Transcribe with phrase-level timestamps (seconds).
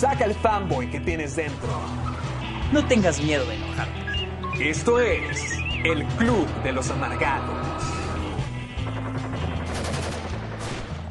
[0.00, 1.68] Saca el fanboy que tienes dentro.
[2.72, 4.70] No tengas miedo de enojarte.
[4.70, 5.52] Esto es
[5.84, 7.54] el Club de los Amargados.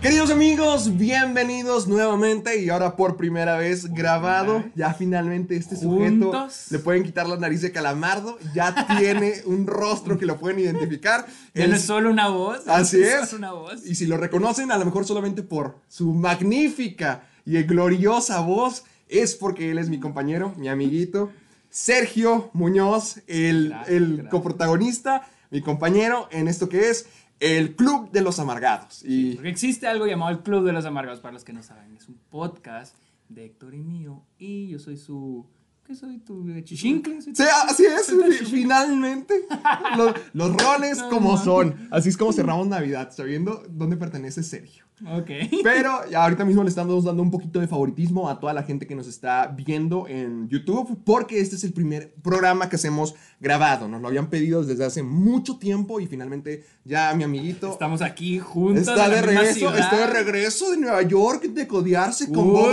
[0.02, 4.64] Queridos amigos, bienvenidos nuevamente y ahora por primera vez grabado.
[4.74, 6.72] Ya finalmente este sujeto Juntos.
[6.72, 8.40] le pueden quitar la nariz de calamardo.
[8.56, 11.28] Ya tiene un rostro que lo pueden identificar.
[11.54, 12.68] Ya no es solo una voz.
[12.68, 13.34] Así es.
[13.34, 13.86] una voz.
[13.86, 19.36] Y si lo reconocen, a lo mejor solamente por su magnífica y gloriosa voz, es
[19.36, 21.32] porque él es mi compañero, mi amiguito,
[21.70, 24.32] Sergio Muñoz, el, Gracias, el gracias.
[24.32, 27.08] coprotagonista, mi compañero en esto que es
[27.40, 29.02] el Club de los Amargados.
[29.06, 31.96] Y Porque existe algo llamado el Club de los Amargados, para los que no saben.
[31.96, 32.96] Es un podcast
[33.30, 34.24] de Héctor y mío.
[34.38, 35.46] Y yo soy su.
[35.86, 36.20] ¿Qué soy?
[36.20, 37.22] ¿Tu chichincle?
[37.22, 39.34] ¿Soy tu- Sí, así es, finalmente.
[39.98, 41.44] Los, los roles No, como no.
[41.44, 41.88] son.
[41.92, 44.86] Así es como cerramos Navidad, sabiendo dónde pertenece Sergio.
[45.06, 45.30] Ok.
[45.64, 48.96] Pero ahorita mismo le estamos dando un poquito de favoritismo a toda la gente que
[48.96, 53.88] nos está viendo en YouTube, porque este es el primer programa que hacemos grabado.
[53.88, 58.40] Nos lo habían pedido desde hace mucho tiempo y finalmente ya mi amiguito Estamos aquí
[58.40, 58.88] juntos.
[58.88, 62.66] está de regreso, está de regreso de Nueva York de codearse con Uy, Bob,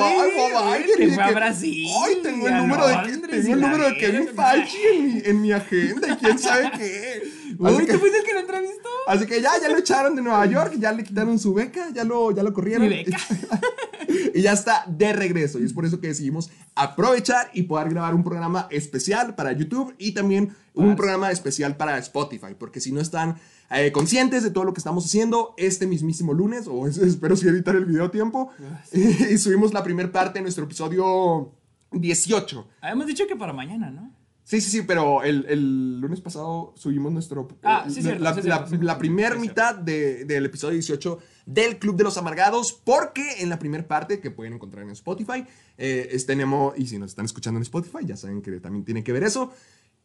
[0.52, 3.60] Bob Iger, te fue a Brasil, Ay, tengo el número de, Londres tengo y el
[3.60, 4.28] número de Kevin.
[4.34, 7.22] Feige en mi, en mi agenda y quién sabe qué.
[7.64, 8.88] Así Uy, que- ¿tú fuiste el que lo entrevistó?
[9.08, 12.04] Así que ya, ya lo echaron de Nueva York, ya le quitaron su beca, ya
[12.04, 12.88] lo, ya lo corrieron.
[12.88, 13.18] Mi beca.
[14.34, 15.58] y ya está de regreso.
[15.60, 19.94] Y es por eso que decidimos aprovechar y poder grabar un programa especial para YouTube
[19.98, 20.96] y también un Parce.
[20.96, 22.54] programa especial para Spotify.
[22.58, 23.36] Porque si no están
[23.70, 27.46] eh, conscientes de todo lo que estamos haciendo, este mismísimo lunes, o es- espero si
[27.48, 28.50] editar el video a tiempo,
[28.92, 31.52] y subimos la primera parte de nuestro episodio
[31.92, 32.66] 18.
[32.80, 34.12] Habíamos dicho que para mañana, ¿no?
[34.48, 37.48] Sí, sí, sí, pero el, el lunes pasado subimos nuestro...
[37.64, 40.24] Ah, eh, sí, la, cierto, la, sí, cierto, la- sí, la sí, primera mitad de-
[40.24, 44.52] del episodio 18 del Club de los Amargados, porque en la primera parte, que pueden
[44.52, 45.44] encontrar en Spotify,
[45.78, 49.02] eh, es- tenemos, y si nos están escuchando en Spotify, ya saben que también tiene
[49.02, 49.52] que ver eso,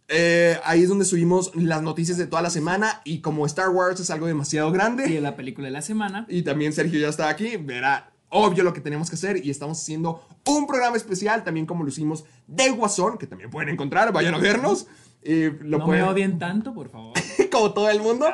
[0.07, 4.00] eh, ahí es donde subimos las noticias de toda la semana, y como Star Wars
[4.00, 6.25] es algo demasiado grande, Y de la película de la semana.
[6.28, 9.79] y también Sergio ya está aquí, verá obvio lo que tenemos que hacer y estamos
[9.79, 14.33] haciendo un programa especial también como lo hicimos de Guasón, que también pueden encontrar, vayan
[14.33, 14.87] a vernos.
[15.23, 17.13] Y lo no pueden, me odien tanto, por favor.
[17.51, 18.25] como todo el mundo.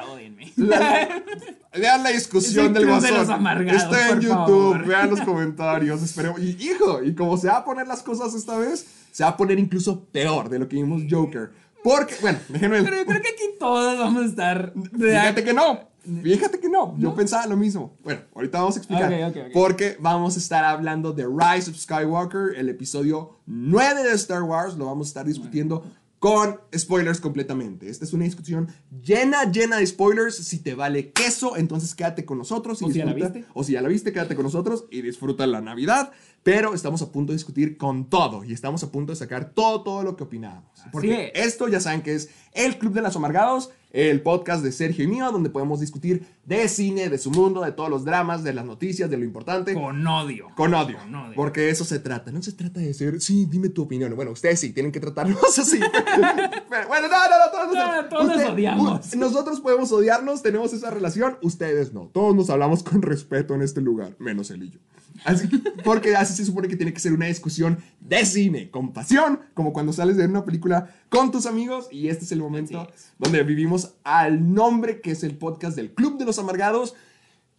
[0.56, 1.22] La-
[1.78, 3.14] vean la discusión del de Guasón.
[3.14, 4.36] los Amargados, Está en YouTube,
[4.74, 4.86] favor.
[4.86, 6.02] vean los comentarios.
[6.02, 6.40] Esperemos.
[6.40, 9.38] Y hijo, y como se va a poner las cosas esta vez, se va a
[9.38, 11.52] poner incluso peor de lo que vimos Joker.
[11.84, 12.84] Porque, bueno, déjenme.
[12.84, 14.74] Pero yo creo que aquí todos vamos a estar.
[14.98, 15.90] Fíjate que no.
[16.24, 16.96] Fíjate que no.
[16.98, 17.98] Yo pensaba lo mismo.
[18.04, 19.12] Bueno, ahorita vamos a explicar.
[19.12, 19.54] Ok, ok, ok.
[19.54, 24.78] Porque vamos a estar hablando de Rise of Skywalker, el episodio 9 de Star Wars.
[24.78, 25.84] Lo vamos a estar discutiendo
[26.20, 27.90] con spoilers completamente.
[27.90, 28.68] Esta es una discusión
[29.04, 30.36] llena, llena de spoilers.
[30.36, 32.82] Si te vale queso, entonces quédate con nosotros.
[32.82, 33.52] Y O si ya la disfruta- viste.
[33.54, 36.12] O si ya la viste, quédate con nosotros y disfruta la Navidad.
[36.48, 39.84] Pero estamos a punto de discutir con todo y estamos a punto de sacar todo,
[39.84, 40.72] todo lo que opinábamos.
[40.94, 41.46] Porque es.
[41.48, 45.08] esto ya saben que es el Club de los Amargados, el podcast de Sergio y
[45.08, 48.64] mío, donde podemos discutir de cine, de su mundo, de todos los dramas, de las
[48.64, 49.74] noticias, de lo importante.
[49.74, 50.48] Con odio.
[50.56, 51.36] Con odio, Con odio.
[51.36, 52.32] Porque eso se trata.
[52.32, 54.16] No se trata de ser, sí, dime tu opinión.
[54.16, 55.82] Bueno, ustedes sí, tienen que tratarnos así.
[55.82, 59.14] Pero, bueno, no, no, no, todos, No, nos- todos nos odiamos.
[59.14, 62.04] u- Nosotros podemos odiarnos, tenemos esa relación, ustedes no.
[62.14, 64.80] Todos nos hablamos con respeto en este lugar, menos él y yo.
[65.26, 65.48] Así,
[65.84, 69.74] porque así se supone que tiene que ser una discusión de cine, con pasión, como
[69.74, 71.88] cuando sales de una película con tus amigos.
[71.92, 73.12] Y este es el momento es.
[73.18, 76.96] donde vivimos al nombre que es el podcast del Club de los Amargados.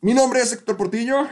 [0.01, 1.27] Mi nombre es Héctor Portillo.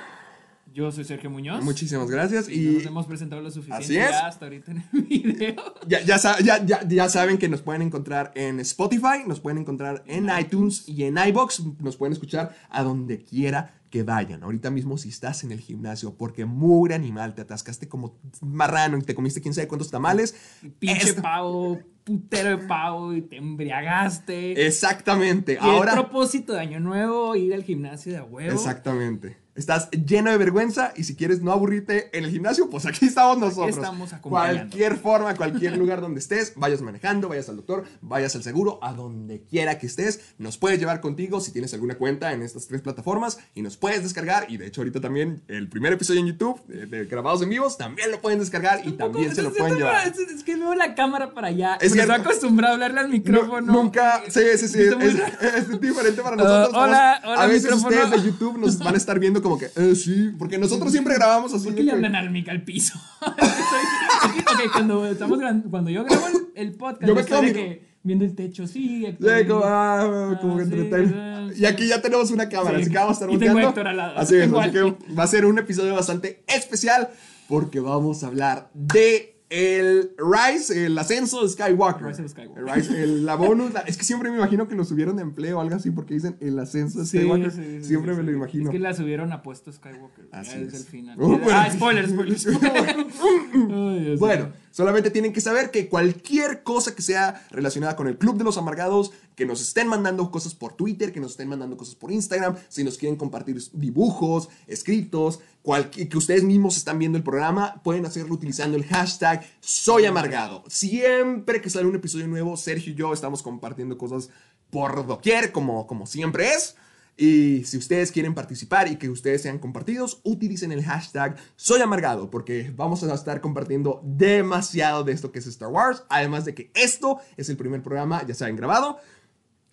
[0.77, 1.65] Yo soy Sergio Muñoz.
[1.65, 2.51] Muchísimas gracias.
[2.51, 4.11] Y no Y nos hemos presentado lo suficiente Así es.
[4.11, 5.55] ya hasta ahorita en el video.
[5.89, 6.19] ya, ya,
[6.67, 11.05] ya, ya, saben que nos pueden encontrar en Spotify, nos pueden encontrar en iTunes y
[11.05, 11.63] en iBox.
[11.81, 14.43] Nos pueden escuchar a donde quiera que vayan.
[14.43, 19.03] Ahorita mismo si estás en el gimnasio porque mugre animal, te atascaste como marrano y
[19.03, 20.35] te comiste quién sabe cuántos tamales.
[20.79, 24.67] Pinche esto- pavo, putero de pavo y te embriagaste.
[24.67, 25.55] Exactamente.
[25.55, 25.93] Y Ahora...
[25.95, 28.53] el propósito de año nuevo, ir al gimnasio de a huevo.
[28.53, 29.46] Exactamente.
[29.57, 33.39] Estás lleno de vergüenza y si quieres no aburrirte en el gimnasio, pues aquí estamos
[33.39, 33.77] nosotros.
[33.77, 34.61] estamos acompañando.
[34.61, 38.93] Cualquier forma, cualquier lugar donde estés, vayas manejando, vayas al doctor, vayas al seguro, a
[38.93, 42.83] donde quiera que estés, nos puedes llevar contigo si tienes alguna cuenta en estas tres
[42.83, 44.47] plataformas y nos puedes descargar.
[44.51, 47.79] Y de hecho, ahorita también el primer episodio en YouTube de, de grabados en vivos
[47.79, 50.07] también lo pueden descargar y también se lo pueden llevar.
[50.07, 51.77] Es, es que veo la cámara para allá.
[51.81, 53.61] Es que- estoy acostumbrado a hablarle al micrófono.
[53.73, 56.71] Nu- Nunca, sí, sí, sí, es, diferente para nosotros.
[56.75, 57.89] Ah, hola, hola, a veces micrófono.
[57.97, 61.15] ustedes de YouTube nos van a estar viendo como que, eh, sí, porque nosotros siempre
[61.15, 61.67] grabamos así.
[61.67, 62.99] ¿Por qué le que- hablan al mic al piso?
[63.21, 65.39] Estoy- ok, cuando, estamos
[65.71, 68.73] cuando yo grabo el, podcast, Yo me quedo que viendo el techo, sí.
[68.89, 72.49] Sí, Héctor, como, y- ah, como que sí, entreten- ah, Y aquí ya tenemos una
[72.49, 72.83] cámara, Sí.
[72.83, 73.93] así que vamos a estar Y tengo a volteando.
[73.93, 74.19] Lado.
[74.19, 77.09] Así es, así a- que va a ser un episodio bastante especial
[77.49, 82.07] porque vamos a hablar de el Rise, el ascenso de Skywalker.
[82.07, 82.63] Rise of Skywalker.
[82.65, 85.23] El Rise, el- la bonus, la- es que siempre me imagino que lo subieron de
[85.23, 87.53] empleo o algo así porque dicen el ascenso de Skywalker.
[87.53, 88.65] sí, sí, siempre me lo imagino.
[88.65, 90.29] Es que la subieron a puesto Skywalker.
[90.33, 90.75] Así es.
[90.75, 91.21] el final.
[91.21, 91.47] Uh, bueno.
[91.53, 92.39] ah, spoiler, spoiler.
[92.39, 92.97] spoiler.
[93.55, 98.19] Ay, Dios Bueno, solamente tienen que saber que cualquier cosa que sea relacionada con el
[98.19, 101.77] Club de los Amargados, que nos estén mandando cosas por Twitter, que nos estén mandando
[101.77, 107.19] cosas por Instagram, si nos quieren compartir dibujos, escritos, cual- que ustedes mismos están viendo
[107.19, 110.63] el programa, pueden hacerlo utilizando el hashtag Soy Amargado.
[110.69, 114.31] Siempre que sale un episodio nuevo, Sergio y yo estamos compartiendo cosas
[114.71, 116.77] por doquier, como, como siempre es.
[117.17, 122.31] Y si ustedes quieren participar y que ustedes sean compartidos, utilicen el hashtag Soy Amargado,
[122.31, 126.05] porque vamos a estar compartiendo demasiado de esto que es Star Wars.
[126.11, 128.99] Además de que esto es el primer programa, ya saben, grabado.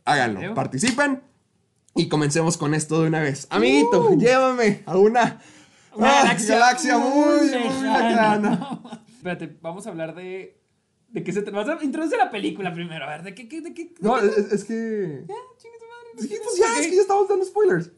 [0.06, 1.22] Háganlo, participen
[1.96, 3.46] y comencemos con esto de una vez.
[3.51, 5.39] Amiguito, llévame a una,
[6.00, 7.50] ah, galaxia, muy, muy
[7.84, 8.80] lejana.
[9.16, 10.60] Espérate, vamos a hablar de.
[11.10, 11.74] ¿De qué se trata?
[11.74, 13.06] Vas a introducir la película primero.
[13.06, 13.48] A ver, ¿de qué?
[13.48, 15.24] qué- de qué de No, qué- es, es que...
[15.28, 16.10] Ya, chingue tu madre.
[16.18, 17.92] es que, pues ya, es que ya estamos dando spoilers.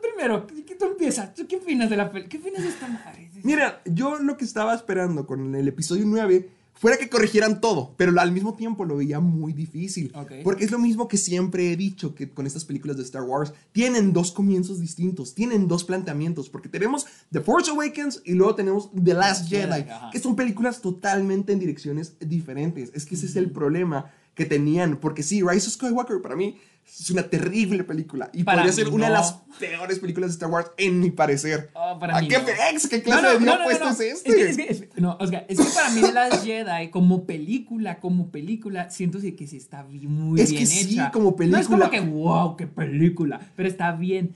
[0.00, 1.34] Primero, ¿qué tú empiezas?
[1.34, 2.28] ¿Tú qué opinas de la película?
[2.30, 3.30] ¿Qué opinas de esta madre?
[3.42, 8.18] Mira, yo lo que estaba esperando con el episodio 9 fuera que corrigieran todo, pero
[8.20, 10.12] al mismo tiempo lo veía muy difícil.
[10.42, 13.52] Porque es lo mismo que siempre he dicho que con estas películas de Star Wars
[13.72, 18.90] tienen dos comienzos distintos, tienen dos planteamientos, porque tenemos The Force Awakens y luego tenemos
[18.92, 22.90] The Last Jedi, que son películas totalmente en direcciones diferentes.
[22.94, 26.58] Es que ese es el problema que tenían, porque sí, Rise of Skywalker para mí
[26.86, 30.48] es una terrible película y Para podría ser una de las peores películas de Star
[30.50, 31.70] Wars en mi parecer.
[31.74, 32.44] Oh, para ¿A mí qué no.
[32.46, 32.88] pex?
[32.88, 34.28] ¿Qué clase de Dios puesto es este?
[34.28, 36.44] Es que, es que- es que- no, o sea, es que para mí The Last
[36.44, 40.92] Jedi, como película, como película, siento que que sí está muy Es que bien sí,
[40.94, 41.10] hecha.
[41.10, 41.78] como No es película.
[41.78, 44.34] como que, wow, qué película, pero está bien.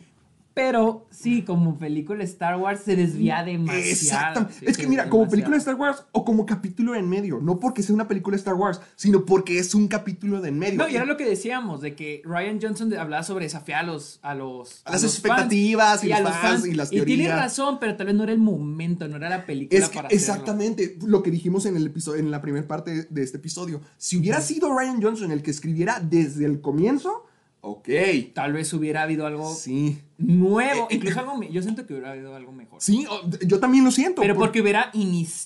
[0.58, 3.80] Pero sí, como película Star Wars se desvía demasiado.
[3.88, 4.54] Exactamente.
[4.58, 5.30] sí, es que mira, como demasiado.
[5.30, 8.38] película de Star Wars o como capítulo en medio, no porque sea una película de
[8.40, 10.78] Star Wars, sino porque es un capítulo de en medio.
[10.78, 13.86] No, y era lo que decíamos, de que Ryan Johnson de- hablaba sobre desafiar a
[13.86, 14.18] los...
[14.22, 17.38] A, los, A las los expectativas y a los fans y las Y tiene teorías.
[17.38, 20.08] razón, pero tal vez no era el momento, no era la película Es que para
[20.08, 20.20] hacerlo.
[20.32, 23.80] exactamente lo que dijimos en el episodio, en la primera parte de este episodio.
[23.96, 27.26] Si hubiera sido Ryan Johnson el que escribiera desde el comienzo,
[27.68, 27.88] ok.
[28.34, 29.98] Tal vez hubiera habido algo Sí.
[30.18, 31.36] nuevo, Eh, incluso algo...
[31.36, 32.80] me- Yo siento que hubiera habido algo mejor.
[32.82, 33.06] Sí,
[33.46, 34.20] yo también lo siento.
[34.22, 34.90] Pero por- porque hubiera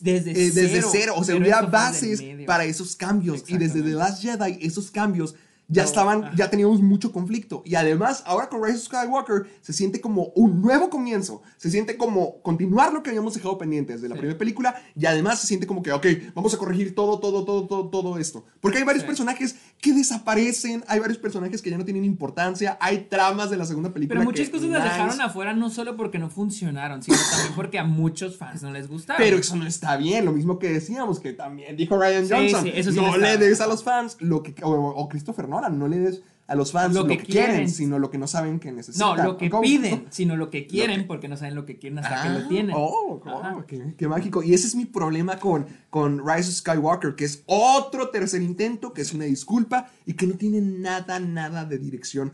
[0.01, 0.55] desde eh, cero.
[0.55, 3.45] desde cero, o sea, hubiera bases para esos cambios.
[3.49, 3.91] Y desde The.
[3.91, 5.35] Last Jedi, esos cambios
[5.73, 7.63] ya No, estaban, ya teníamos mucho conflicto.
[7.65, 11.43] Y además, ahora con Rise of Skywalker se siente como un nuevo comienzo.
[11.57, 14.21] Se siente como continuar lo que habíamos dejado pendiente desde la Sí.
[14.21, 14.75] primera película.
[14.95, 18.19] Y además se siente como que, ok, vamos a corregir todo, todo, todo, todo, todo
[18.19, 18.45] esto.
[18.61, 19.07] Porque hay varios Sí.
[19.09, 23.65] personajes que desaparecen, hay varios personajes que ya no tienen importancia, hay tramas de la
[23.65, 24.19] segunda película.
[24.21, 27.79] Pero muchas que cosas las dejaron afuera no solo porque no funcionaron, sino también porque
[27.79, 29.23] a muchos fans no les gustaron.
[29.23, 32.63] Pero eso no está bien, lo mismo que decíamos, que también dijo Ryan Johnson.
[32.65, 35.62] sí, eso no no le des a los fans lo que, o, o Christopher Nolan,
[35.69, 38.73] no le des a los fans lo, que, quieren, sino lo que no saben que
[38.73, 39.17] necesitan.
[39.17, 39.63] No, lo que ¿Cómo?
[39.63, 42.39] piden, sino lo que quieren, que- porque no saben lo que quieren hasta que Ah,
[42.41, 42.75] lo tienen.
[42.77, 44.43] Oh, oh, qué, qué mágico.
[44.43, 48.93] Y ese es mi problema con, con Rise of Skywalker, que es otro tercer intento,
[48.93, 52.33] que es una disculpa y que no tiene nada, nada de dirección.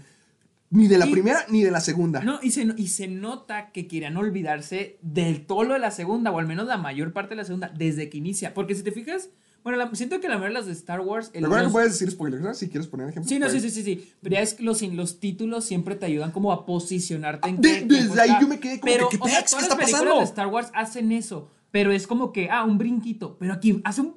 [0.71, 2.21] Ni de la Y- primera ni de la segunda.
[2.21, 6.31] No, y se, y se nota que querían olvidarse del todo lo de la segunda,
[6.33, 8.53] o al menos la mayor parte de la segunda, desde que inicia.
[8.53, 9.31] Porque si te fijas,
[9.69, 11.31] bueno, la- siento que la mayoría de las de Star Wars.
[11.35, 12.55] el- Recuerda que puedes decir spoilers, ¿no?
[12.55, 13.29] Si quieres poner ejemplos.
[13.29, 14.13] Sí, no, sí, sí, sí, sí.
[14.23, 17.69] Pero ya es que los, los títulos siempre te ayudan como a posicionarte en De-
[17.69, 19.55] qué tiempo desde ahí yo me quedé como pero, que, ¿qué o sea, todas ¿Qué
[19.57, 20.19] las está películas pasando?
[20.21, 21.51] de Star Wars hacen eso.
[21.71, 23.37] Pero es como que, ah, un brinquito.
[23.39, 24.17] Pero aquí hace un.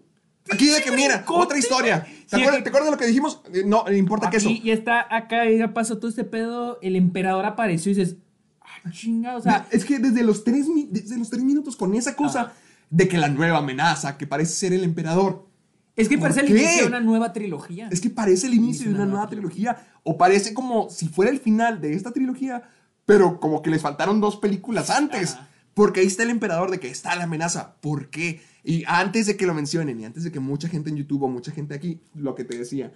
[0.49, 2.03] Aquí de que mira, otra historia.
[2.03, 3.41] ¿Te, Sí, acuerdas, que- ¿Te acuerdas de lo que dijimos?
[3.53, 4.49] Eh, No, no importa que eso.
[4.49, 6.79] Y está acá, ya pasó todo este pedo.
[6.81, 8.15] El emperador apareció y dices,
[8.61, 9.67] ah, chinga, o sea.
[9.69, 12.53] es que desde los, tres, desde los tres minutos con esa cosa.
[12.91, 15.47] De que la nueva amenaza, que parece ser el emperador,
[15.95, 16.61] Es que ¿por parece el qué?
[16.61, 17.87] inicio de una nueva trilogía.
[17.91, 21.39] es que parece el inicio de una nueva trilogía, o parece como si fuera el
[21.39, 22.61] final de esta trilogía,
[23.05, 25.33] pero como que les faltaron dos películas antes.
[25.33, 25.47] Ajá.
[25.73, 27.75] Porque ahí está el emperador de que está la amenaza.
[27.79, 28.41] ¿Por qué?
[28.63, 31.27] Y antes de que lo mencionen y antes de que mucha gente en YouTube o
[31.29, 32.91] mucha gente aquí, lo que te decía,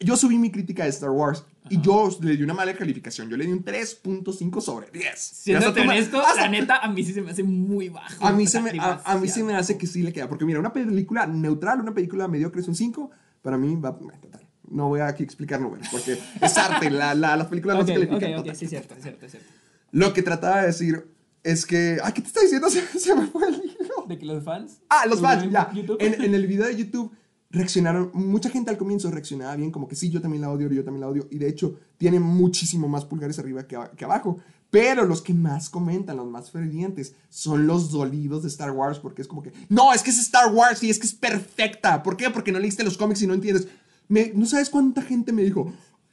[0.00, 3.28] yo subí mi crítica de Star Wars y yo le di una mala calificación.
[3.28, 5.18] Yo le di un 3.5 sobre 10.
[5.18, 8.24] Siendo honesto, hasta- la neta, a mí sí se me hace muy bajo.
[8.26, 10.28] a mí, se me, a, a mí se me hace que sí le queda.
[10.28, 13.10] Porque mira, una película neutral, una película mediocre es un 5.
[13.42, 13.96] Para mí va.
[13.96, 14.46] Total.
[14.70, 16.90] No voy a aquí explicar números porque es arte.
[16.90, 18.30] La, la, las películas no Ok, se ok, califican.
[18.32, 18.56] ok, total.
[18.56, 19.48] sí, cierto, es cierto, cierto.
[19.92, 21.06] Lo que trataba de decir
[21.42, 21.98] es que.
[22.02, 22.70] Ay, ¿qué te está diciendo?
[22.70, 24.06] Se, se me fue el hilo.
[24.08, 24.78] ¿De que los fans?
[24.88, 25.70] Ah, los fans, ¿En ya.
[25.98, 27.12] En, en el video de YouTube
[27.50, 30.84] reaccionaron, mucha gente al comienzo reaccionaba bien, como que sí, yo también la odio, yo
[30.84, 34.38] también la odio, y de hecho tiene muchísimo más pulgares arriba que, que abajo.
[34.70, 39.20] Pero los que más comentan, los más fervientes, son los dolidos de Star Wars, porque
[39.22, 42.04] es como que, no, es que es Star Wars y es que es perfecta.
[42.04, 42.30] ¿Por qué?
[42.30, 43.66] Porque no leíste los cómics y no entiendes.
[44.06, 45.72] Me- no sabes cuánta gente me dijo,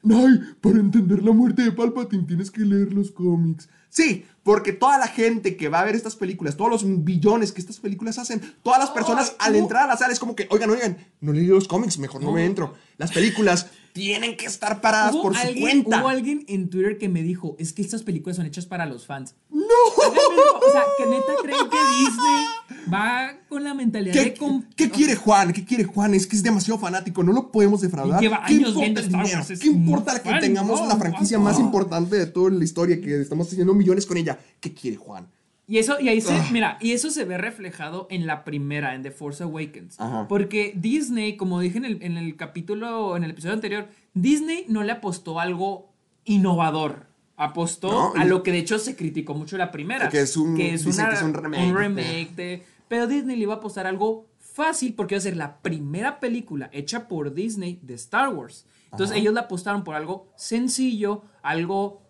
[0.09, 3.69] ay, para entender la muerte de Palpatine tienes que leer los cómics.
[3.97, 7.59] Sí, porque toda la gente que va a ver estas películas, todos los billones que
[7.59, 10.69] estas películas hacen, todas las personas al entrar a la sala es como que, oigan,
[10.69, 12.33] oigan, no leí los cómics, mejor no, No.
[12.33, 12.75] me entro.
[12.97, 16.01] Las películas tienen que estar paradas por su cuenta.
[16.01, 19.07] hubo alguien en Twitter que me dijo, es que estas películas son hechas para los
[19.07, 19.35] fans.
[19.49, 19.63] ¡No!
[19.65, 24.63] O sea, que neta creen que Disney va con la mentalidad ¿Qué, de...
[24.75, 25.51] qué quiere Juan?
[25.51, 26.13] ¿Qué quiere Juan?
[26.13, 28.21] Es que es demasiado fanático, no lo podemos defraudar.
[28.21, 29.25] Lleva ¿Qué años importa Star?
[29.25, 31.45] Wars, ¿Qué importa que fan, tengamos no, la franquicia no.
[31.45, 34.37] más importante de toda la historia, que estamos haciendo millones con ella?
[34.59, 35.27] ¿Qué quiere Juan?
[35.69, 36.47] Y eso, y ahí se, Ah.
[36.53, 39.99] mira, y eso se ve reflejado en la primera, en The Force Awakens.
[39.99, 40.25] Ajá.
[40.29, 44.83] Porque Disney, como dije en el, en el capítulo, en el episodio anterior, Disney no
[44.83, 45.91] le apostó algo
[46.23, 47.07] innovador.
[47.35, 50.09] Apostó No, a lo que de hecho se criticó mucho la primera.
[50.09, 50.85] Que es un- una- que es
[51.21, 51.73] un remake.
[51.73, 55.57] remake de- pero Disney le iba a apostar algo fácil porque iba a ser la
[55.61, 58.65] primera película hecha por Disney de Star Wars.
[58.85, 59.19] Entonces Ajá.
[59.19, 62.01] ellos le apostaron por algo sencillo, algo...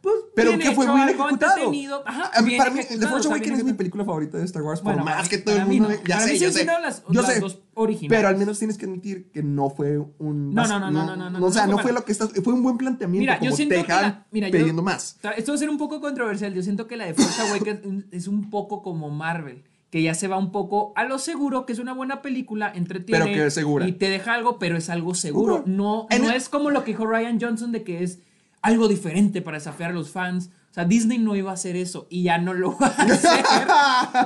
[0.00, 1.72] Pues, Pero bien que fue hecho, bien algo ejecutado.
[2.06, 4.62] Ajá, A mí, bien para mí, The Force Awakens es mi película favorita de Star
[4.62, 5.88] Wars, Bueno, por más que todo el mundo...
[5.88, 5.94] no.
[6.06, 6.64] Ya sé, yo sé.
[6.64, 7.40] las- yo las sé.
[7.40, 8.16] dos originales.
[8.16, 10.54] Pero al menos tienes que admitir que no fue un...
[10.54, 12.12] No, no, no, no, no, no, no, O sea, no no fue fue lo que
[12.12, 12.30] estás...
[12.44, 15.16] Fue un buen planteamiento, Mira, como yo siento te que la, mira, yo- pidiendo más.
[15.18, 16.54] o sea, Esto va a ser un poco controversial.
[16.54, 19.64] Yo siento que la de Force Awakens es un poco como Marvel.
[19.90, 23.24] Que ya se va un poco a lo seguro, que es una buena película, entretiene.
[23.24, 23.88] Pero que es segura.
[23.88, 25.64] Y te deja algo, pero es algo seguro.
[25.66, 28.20] No, es como lo que dijo Ryan Johnson de que es
[28.64, 30.50] algo diferente para desafiar a los fans.
[30.70, 33.44] O sea, Disney no iba a hacer eso y ya no lo va a hacer.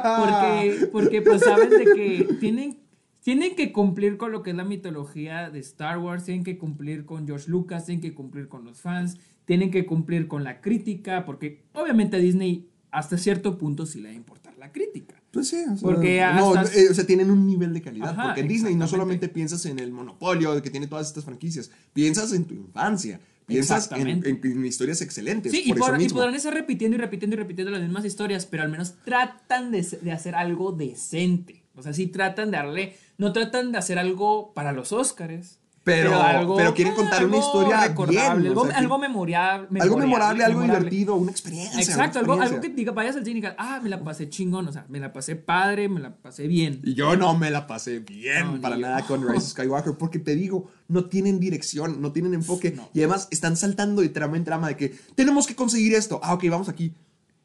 [0.03, 2.79] porque, porque pues saben de que tienen,
[3.23, 7.05] tienen que cumplir con lo que es la mitología de Star Wars, tienen que cumplir
[7.05, 11.25] con George Lucas, tienen que cumplir con los fans, tienen que cumplir con la crítica,
[11.25, 15.17] porque obviamente a Disney hasta cierto punto sí le va a importar la crítica.
[15.31, 18.11] Pues sí, o sea, Porque no, hasta- eh, o sea, tienen un nivel de calidad.
[18.11, 21.25] Ajá, porque en Disney no solamente piensas en el monopolio de que tiene todas estas
[21.25, 25.51] franquicias, piensas en tu infancia, piensas en, en- en historias excelentes.
[25.53, 26.19] Sí, y, por eso por- y mismo.
[26.19, 29.83] podrán estar repitiendo y repitiendo y repitiendo las mismas historias, pero al menos tratan de,
[30.03, 31.63] de hacer algo decente.
[31.75, 35.59] O sea, sí tratan de darle, no tratan de hacer algo para los Óscares.
[35.95, 38.99] Pero- pero quieren contar una algo historia recordable, bien, o algo, sea, que- algo algo
[38.99, 40.79] memorable, algo memorable.
[40.91, 41.81] divertido, una experiencia.
[41.81, 44.29] Exacto, una algo, algo que diga, vayas al cine y digas, ah, me la pasé
[44.29, 46.81] chingón, o sea, me la pasé padre, me la pasé bien.
[46.85, 48.83] Y yo no me la pasé bien No, para yo.
[48.83, 52.89] nada con Rise of Skywalker, porque te digo, no tienen dirección, no tienen enfoque, No.
[52.95, 56.21] y además están saltando de trama en trama de que tenemos que conseguir esto.
[56.23, 56.95] Ah, ok, vamos aquí.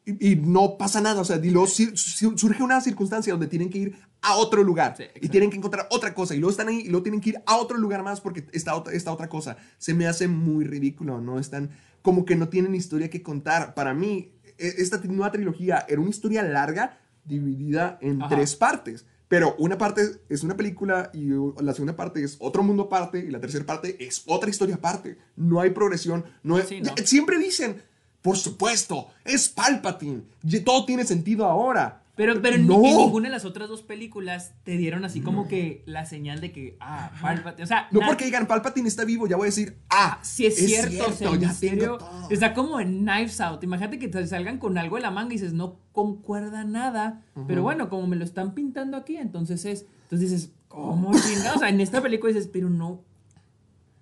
[0.06, 3.46] Y, y no pasa nada, o sea, y luego sur- sur- surge una circunstancia donde
[3.46, 6.50] tienen que ir a otro lugar Sí, y tienen que encontrar otra cosa, y luego
[6.50, 9.12] están ahí y luego tienen que ir a otro lugar más porque está otra, esta
[9.12, 9.56] otra cosa.
[9.78, 11.38] Se me hace muy ridículo, ¿no?
[11.38, 11.70] Están
[12.02, 13.74] como que no tienen historia que contar.
[13.74, 18.34] Para mí, e- esta nueva trilogía era una historia larga dividida en Ajá.
[18.34, 19.06] tres partes.
[19.26, 21.30] Pero una parte es una película y
[21.62, 25.16] la segunda parte es otro mundo aparte y la tercera parte es otra historia aparte.
[25.34, 26.24] No hay progresión.
[26.42, 26.92] No es- Sí, no.
[27.04, 27.82] Siempre dicen,
[28.24, 30.22] por supuesto, es Palpatine.
[30.64, 32.04] Todo tiene sentido ahora.
[32.16, 32.76] Pero, pero en, no.
[32.76, 36.50] en ninguna de las otras dos películas te dieron así como que la señal de
[36.50, 39.76] que, ah, Palpatine, o sea, No porque digan Palpatine está vivo, ya voy a decir,
[39.90, 42.30] ah, Sí, es, cierto, o sea, el ya misterio tengo todo.
[42.30, 43.62] está como en Knives Out.
[43.62, 47.20] Imagínate que te salgan con algo de la manga y dices, no concuerda nada.
[47.46, 49.84] Pero bueno, como me lo están pintando aquí, entonces es.
[50.04, 51.56] Entonces dices, ¿cómo chingado?
[51.56, 53.02] O sea, en esta película dices, pero no.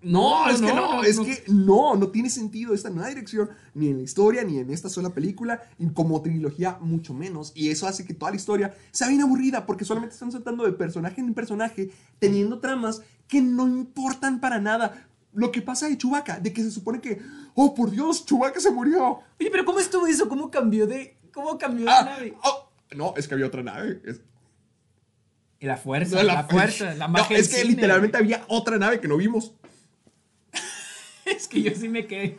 [0.02, 1.24] No, es que no, es no.
[1.24, 4.88] que no, no tiene sentido esta nueva dirección, ni en la historia, ni en esta
[4.88, 7.52] sola película, y como trilogía, mucho menos.
[7.54, 10.72] Y eso hace que toda la historia sea bien aburrida, porque solamente están saltando de
[10.72, 15.06] personaje en personaje, teniendo tramas que no importan para nada.
[15.32, 17.20] Lo que pasa de Chewbacca, de que se supone que,
[17.54, 19.20] oh por Dios, Chewbacca se murió.
[19.40, 20.28] Oye, pero ¿cómo estuvo eso?
[20.28, 21.16] ¿Cómo cambió de.
[21.32, 22.34] ¿Cómo cambió de Ah, nave?
[22.44, 24.02] oh, no, es que había otra nave.
[24.04, 24.20] Es,
[25.60, 28.76] Y la fuerza, no, la, fuerza, la no, magia es que cine, literalmente había otra
[28.78, 29.54] nave que no vimos.
[31.36, 32.36] Es que yo sí me quedé.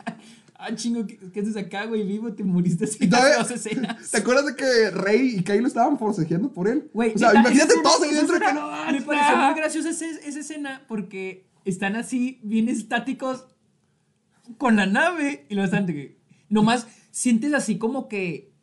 [0.56, 2.04] Ah, chingo, ¿qué, qué haces acá, güey?
[2.06, 4.10] Vivo, te muriste así ¿Todavía- las dos escenas.
[4.10, 6.88] ¿Te acuerdas de que Rey y Kylo estaban forcejeando por él?
[6.94, 8.72] Güey, o sea, neta, imagínate todos ahí dentro que no.
[8.72, 13.46] escena- Me pareció muy graciosa esa, esa escena porque están así, bien estáticos
[14.56, 15.44] con la nave.
[15.50, 16.18] Y luego están de que.
[16.48, 18.53] Nomás sientes así como que.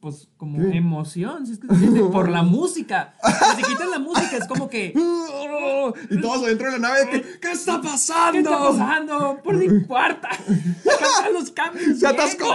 [0.00, 0.78] Pues como ¿Qué?
[0.78, 3.14] emoción, si es que se siente, por la música.
[3.56, 4.94] Si quitas la música, es como que.
[6.10, 8.32] Y todos adentro de la nave, que, ¿qué está pasando?
[8.32, 9.40] ¿Qué está pasando?
[9.42, 10.28] Por mi cuarta.
[11.32, 11.98] Los cambios.
[11.98, 12.46] ¡Se atascó!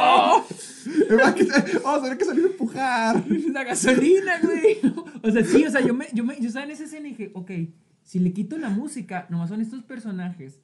[1.84, 3.24] Vamos a tener que salir a empujar.
[3.52, 4.80] La gasolina, güey.
[5.22, 7.12] O sea, sí, o sea, yo, me, yo, me, yo estaba en esa escena y
[7.12, 7.52] dije, ok,
[8.04, 10.60] si le quito la música, nomás son estos personajes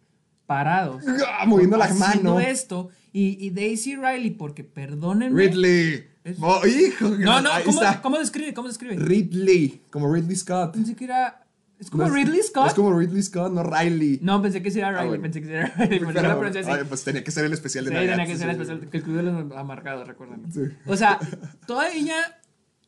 [0.46, 1.04] parados.
[1.28, 2.40] Ah, moviendo la haciendo mano.
[2.40, 2.90] esto.
[3.14, 5.36] Y, y Daisy Riley, porque perdónenme.
[5.48, 6.11] Ridley.
[6.24, 7.10] Es- Oh, hijo.
[7.10, 8.02] No, no, ahí ¿cómo, está.
[8.02, 8.54] ¿cómo describe?
[8.54, 8.96] ¿Cómo describe?
[8.96, 10.74] Ridley, como Ridley Scott.
[10.74, 11.38] Pensé que era.
[11.80, 12.68] ¿Es como No Ridley Scott?
[12.68, 14.20] Es como Ridley Scott, no Riley.
[14.22, 15.08] No, pensé que sí era Riley.
[15.08, 15.24] bueno.
[15.24, 16.00] Pensé que sí era Riley.
[16.14, 16.70] Pero, así.
[16.72, 18.12] ay, pues tenía que ser el especial de Sí, Navidad.
[18.18, 18.90] tenía que ser sí, especial.
[18.92, 20.52] Que el club de los amargados, recuerden.
[20.54, 20.62] Sí.
[20.86, 21.18] O sea,
[21.66, 22.14] toda ella,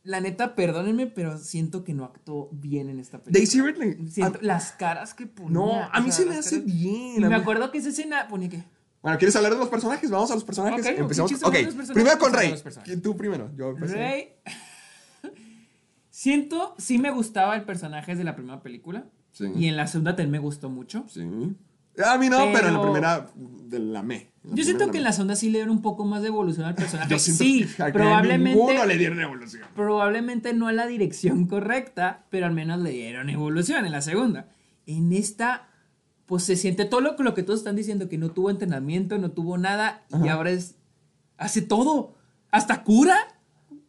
[0.04, 3.36] la neta, perdónenme, pero siento que no actuó bien en esta película.
[3.40, 4.08] Daisy Ridley.
[4.12, 5.52] Siento- Ah, las caras que ponía.
[5.52, 7.16] No, a mí o sea, se me hace caras- bien.
[7.16, 8.62] Y me mí- acuerdo que esa escena ponía que.
[9.04, 10.10] Bueno, ¿quieres hablar de los personajes?
[10.10, 10.86] Vamos a los personajes.
[10.86, 11.30] Ok, Empecemos.
[11.34, 12.50] ok, personajes, primero con empezamos Rey.
[12.52, 12.90] los personajes.
[12.90, 13.50] ¿Quién tú primero?
[13.54, 13.74] Yo.
[13.74, 14.28] Rey.
[16.08, 19.04] Siento, sí me gustaba el personaje de la primera película.
[19.32, 19.44] Sí.
[19.56, 21.04] Y en la segunda también me gustó mucho.
[21.06, 21.20] Sí.
[22.02, 24.30] A mí no, pero, en la primera de la me.
[24.42, 26.74] Yo siento que en la segunda sí le dieron un poco más de evolución al
[26.74, 27.10] personaje.
[27.10, 28.58] Yo sí, que a probablemente.
[28.58, 29.64] ninguno le dieron evolución.
[29.76, 34.48] probablemente no a la dirección correcta, pero al menos le dieron evolución en la segunda.
[34.86, 35.68] En esta,
[36.26, 39.30] pues se siente todo lo, lo que todos están diciendo, que no tuvo entrenamiento, no
[39.30, 40.74] tuvo nada, y ahora es,
[41.36, 42.14] hace todo,
[42.50, 43.16] hasta cura,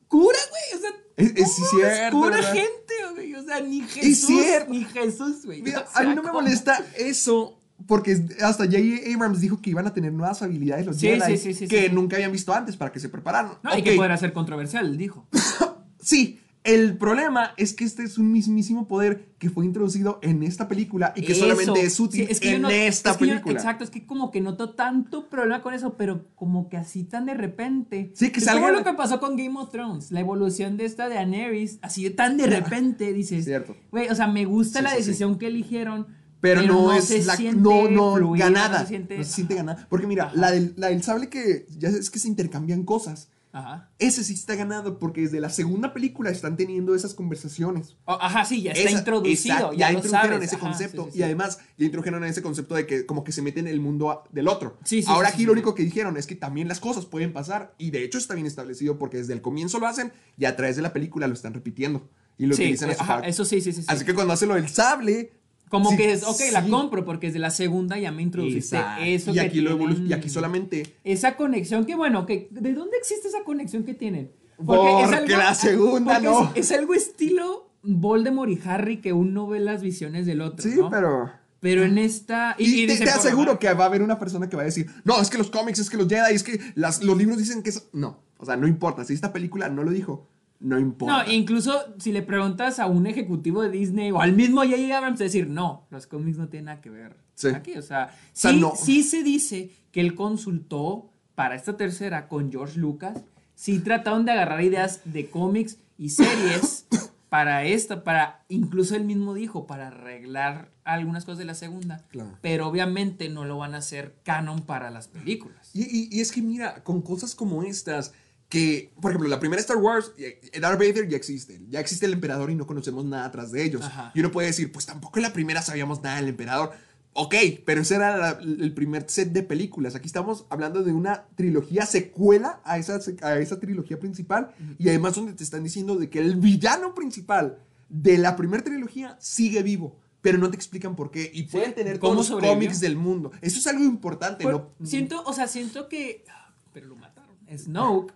[0.07, 2.53] cura, güey, o sea, Es- es ¿cómo cierto, cura ¿verdad?
[2.53, 5.61] gente, güey, o sea, ni Jesús, ni Jesús, güey.
[5.61, 7.59] Mira, a mí no me molesta eso.
[7.87, 9.13] Porque hasta J.J.
[9.13, 11.89] Abrams dijo que iban a tener nuevas habilidades los Sí, Jedi sí, sí, sí, que
[11.89, 13.57] nunca habían visto antes para que se prepararan.
[13.63, 15.27] No, y Ok, que podrá ser controversial, dijo.
[15.99, 20.67] Sí, el problema es que este es un mismísimo poder que fue introducido en esta
[20.67, 21.41] película y que Eso.
[21.41, 23.55] solamente es útil Sí, es que yo en no- esta es que yo- película.
[23.55, 27.25] exacto, es que como que noto tanto problema con eso, pero como que así tan
[27.27, 28.11] de repente.
[28.15, 30.85] Sí, que es salga- como lo que pasó con Game of Thrones, la evolución de
[30.85, 33.45] esta de Daenerys, así de tan de repente, dices.
[33.45, 33.75] Cierto.
[33.91, 35.01] Güey, o sea, me gusta Sí, la sí, sí.
[35.05, 36.07] decisión que eligieron,
[36.41, 38.77] Pero, no, es se la no, no fluida, ganada.
[38.79, 39.87] No se siente, No se siente ganada.
[39.89, 43.29] Porque mira, la del, la del sable que ya es que se intercambian cosas.
[43.55, 43.89] Ajá.
[43.99, 47.95] Ese sí está ganado porque desde la segunda película están teniendo esas conversaciones.
[48.03, 49.55] Oh, ajá, sí, ya está Esa- introducido.
[49.55, 51.19] exacto, ya, introdujeron sabes, ese ajá, concepto sí, sí, sí.
[51.19, 54.23] y además ya introdujeron ese concepto de que como que se meten en el mundo
[54.31, 54.77] del otro.
[54.83, 57.73] Sí, sí, Ahora aquí lo único que dijeron es que también las cosas pueden pasar
[57.77, 60.75] y de hecho está bien establecido porque desde el comienzo lo hacen y a través
[60.75, 63.81] de la película lo están repitiendo y lo utilizan ajá, eso sí, sí, sí.
[63.83, 63.87] sí.
[63.87, 65.31] Así que cuando hace lo del sable
[65.69, 69.03] Como sí, que es, ok, la compro porque desde la segunda ya me introduciste Exacto.
[69.03, 72.97] eso y que aquí lo y aquí solamente Esa conexión que, bueno, que ¿de dónde
[72.97, 74.31] existe esa conexión que tienen?
[74.63, 76.51] Porque la segunda porque no.
[76.55, 80.75] Es, es algo estilo Voldemort y Harry que uno ve las visiones del otro, sí,
[80.77, 80.89] ¿no?
[80.89, 82.55] pero Pero en esta...
[82.57, 85.29] Y, te, aseguro que va a haber una persona que va a decir, no, es
[85.29, 87.87] que los cómics, es que los Jedi, es que las- los libros dicen que es...
[87.93, 89.03] No, o sea, no importa.
[89.03, 90.27] Si esta película no lo dijo,
[90.59, 91.23] no importa.
[91.25, 94.97] No, incluso si le preguntas a un ejecutivo de Disney o al mismo J.J.
[94.97, 97.49] Abrams, decir, no, los cómics no tienen nada que ver Sí.
[97.49, 97.73] aquí.
[97.77, 98.73] O sea, sea, sí, no.
[98.75, 103.21] sí se dice que él consultó para esta tercera con George Lucas.
[103.55, 106.85] Sí trataron de agarrar ideas de cómics y series
[107.29, 112.05] para esta, para, incluso él mismo dijo, para arreglar algunas cosas de la segunda.
[112.09, 112.37] Claro.
[112.41, 115.71] Pero obviamente no lo van a hacer canon para las películas.
[115.73, 118.13] Y, y- y es que mira, con cosas como estas,
[118.49, 121.61] que, por ejemplo, la primera Star Wars, eh, Darth Vader ya existe.
[121.69, 123.83] Ya existe el emperador y no conocemos nada atrás de ellos.
[123.83, 124.11] Ajá.
[124.13, 126.71] Y uno puede decir, pues tampoco en la primera sabíamos nada del emperador.
[127.17, 127.33] Ok,
[127.65, 129.95] pero ese era la- el primer set de películas.
[129.95, 134.51] Aquí estamos hablando de una trilogía secuela a esa, a esa trilogía principal.
[134.77, 137.57] Y además donde te están diciendo de que el villano principal
[137.89, 139.97] de la primera trilogía sigue vivo.
[140.21, 141.29] Pero no te explican por qué.
[141.33, 143.31] Y pueden tener ¿Cómo todos los cómics del mundo.
[143.41, 144.43] Eso es algo importante.
[144.43, 146.25] Pues, no, Siento, o sea, siento que.
[146.73, 147.35] Pero lo mataron.
[147.57, 148.13] Snoke.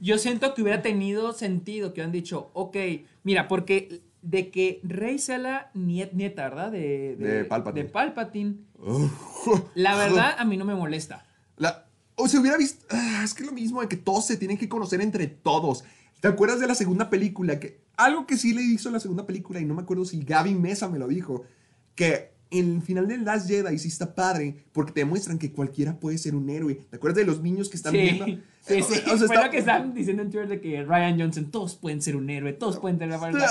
[0.00, 2.76] Yo siento que hubiera tenido sentido que hubieran dicho, ok,
[3.24, 6.72] mira, porque de que Rey sea la niet- nieta, ¿verdad?
[6.72, 7.84] De, De Palpatine.
[7.84, 8.54] de Palpatine,
[9.74, 11.26] La verdad, a mí no me molesta.
[11.56, 12.84] La- o se hubiera visto.
[12.90, 15.84] ah, es que es lo mismo de que todos se tienen que conocer entre todos.
[16.20, 17.60] ¿Te acuerdas de la segunda película?
[17.60, 20.54] Que, algo que sí le hizo la segunda película, y no me acuerdo si Gaby
[20.54, 21.44] Mesa me lo dijo,
[21.94, 26.18] que el final de Last Jedi sí está padre, porque te demuestran que cualquiera puede
[26.18, 26.74] ser un héroe.
[26.90, 28.24] ¿Te acuerdas de los niños que están Sí, viendo?
[28.26, 28.78] sí, sí.
[28.78, 31.74] o sea, Fue está- lo que estaban diciendo en Twitter de que Ryan Johnson, todos
[31.76, 33.50] pueden ser un héroe, todos pueden tener la verdad.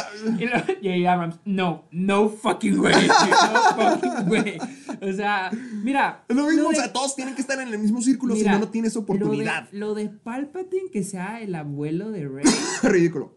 [0.82, 1.06] Y.
[1.06, 4.58] Abrams, no, no fucking way, no fucking way.
[5.02, 5.52] O sea,
[5.84, 6.24] mira.
[6.28, 8.44] Es lo mismo, lo o sea, todos tienen que estar en el mismo círculo, si
[8.44, 9.68] no, no tienes oportunidad.
[9.72, 12.46] Lo de, lo de Palpatine que sea el abuelo de Rey.
[12.84, 13.34] Ridículo.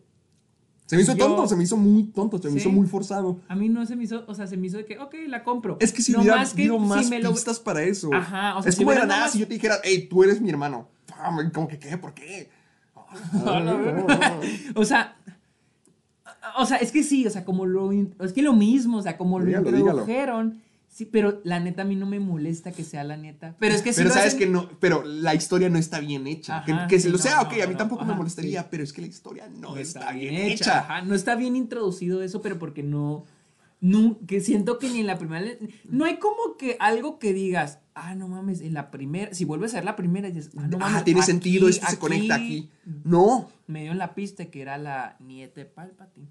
[0.88, 2.60] Se me hizo Yo- tonto, se me hizo muy tonto, se me Sí.
[2.60, 3.38] hizo muy forzado.
[3.46, 5.44] A mí no se me hizo, o sea, se me hizo de que, ok, la
[5.44, 5.76] compro.
[5.80, 8.08] Es que si No hubiera más que habido si más me lo- pistas para eso.
[8.14, 10.24] Ajá, o sea, es si como de la nada si yo te dijera, hey, tú
[10.24, 10.88] eres mi hermano.
[11.12, 11.98] Ah, Como que, ¿qué?
[11.98, 12.48] ¿Por qué?
[14.74, 15.16] O sea,
[16.56, 19.16] o sea, es que sí, o sea, como lo, es que lo mismo, o sea,
[19.18, 20.06] como Dígalo, lo dígalo.
[20.98, 23.54] Sí, pero la neta a mí no me molesta que sea la neta.
[23.60, 26.00] Pero es que sí pero lo sabes hacen- que no, pero la historia no está
[26.00, 26.56] bien hecha.
[26.58, 28.14] Ajá, que que sí, si lo no, sea, ok, no, a mí no, tampoco me
[28.14, 28.68] molestaría, sí.
[28.68, 30.80] pero es que la historia no, no está, bien hecha.
[30.80, 33.24] Ajá, no está bien introducido eso, pero porque no,
[33.80, 35.46] no, que siento que ni en la primera,
[35.88, 39.74] no hay como que algo que digas, ah, no mames, en la primera, si vuelves
[39.74, 42.70] a ver la primera, dices, ah, no Ah, tiene aquí- sentido, esto se conecta aquí.
[43.04, 43.48] No.
[43.68, 46.26] Me dio en la pista que era la nieta de Palpatine.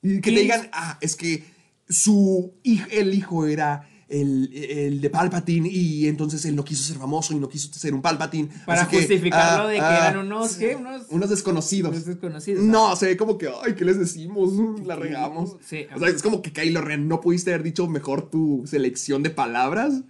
[0.00, 1.44] Y que ¿Qué te digan, ah, es que
[1.90, 7.32] su el hijo era el, el de Palpatine y entonces él no quiso ser famoso
[7.32, 8.48] y no quiso ser un Palpatine.
[8.66, 10.74] Para así que, justificarlo ah, de que ah, eran unos, ¿qué?
[10.74, 11.92] Unos, unos desconocidos.
[11.92, 12.64] unos desconocidos.
[12.64, 14.52] No, se ve como que, ay, ¿qué les decimos?
[14.84, 15.56] La regamos.
[15.64, 15.86] Sí.
[15.94, 19.30] O sea, es como que Kylo Ren, ¿no pudiste haber dicho mejor tu selección de
[19.30, 20.02] palabras?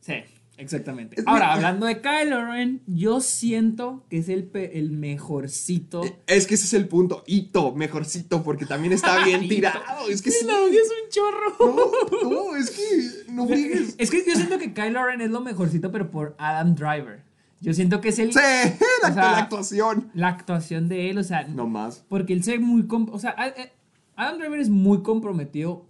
[0.00, 0.14] Sí,
[0.56, 1.22] exactamente.
[1.26, 6.02] Ahora, hablando de Kylo Ren, yo siento que es el, pe- el mejorcito.
[6.26, 7.24] Es que ese es el punto.
[7.26, 9.80] Hito, mejorcito, porque también está bien tirado.
[10.08, 10.46] Es que sí.
[10.46, 11.76] No, es un chorro.
[12.22, 13.94] No, no, es que no friegues.
[13.98, 17.22] Es que yo siento que Kylo Ren es lo mejorcito, pero por Adam Driver.
[17.60, 18.38] Yo siento que es el, Sí,
[19.02, 20.10] la, O sea, la actuación.
[20.14, 22.04] la actuación de él, o sea, No más.
[22.08, 22.86] porque él se ve muy...
[22.90, 23.72] O sea, eh,
[24.16, 25.86] Adam Driver es muy comprometido,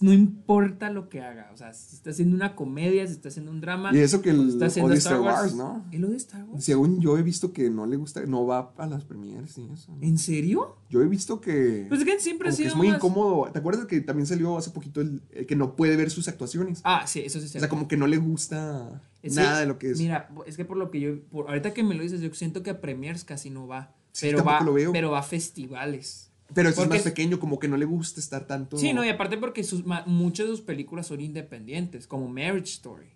[0.00, 3.50] no importa lo que haga, o sea, si está haciendo una comedia, si está haciendo
[3.50, 3.90] un drama...
[3.92, 5.84] Y eso que él está haciendo Star Wars, Wars, ¿no?
[5.90, 6.64] ¿Él odia Star Wars?
[6.64, 9.96] Según yo he visto que no le gusta, no va a las premieres y eso.
[10.00, 10.76] ¿En serio?
[10.88, 11.86] Yo he visto que.
[11.88, 13.50] Pues es que siempre ha sido es muy más- incómodo.
[13.50, 16.80] ¿Te acuerdas que también salió hace poquito el, el que no puede ver sus actuaciones?
[16.84, 17.46] Ah, sí, eso sí.
[17.46, 19.98] o sea, como que no le gusta Es nada que, de lo que es.
[19.98, 22.62] Mira, es que por lo que yo, por, ahorita que me lo dices, yo siento
[22.62, 23.94] que a premiers casi no va.
[24.12, 24.92] Sí, pero va, lo veo.
[24.92, 26.31] pero va a festivales.
[26.54, 28.76] Pero si es porque más pequeño, como que no le gusta estar tanto.
[28.76, 32.72] Sí, no, y aparte porque sus, ma- muchas de sus películas son independientes, como Marriage
[32.72, 33.08] Story.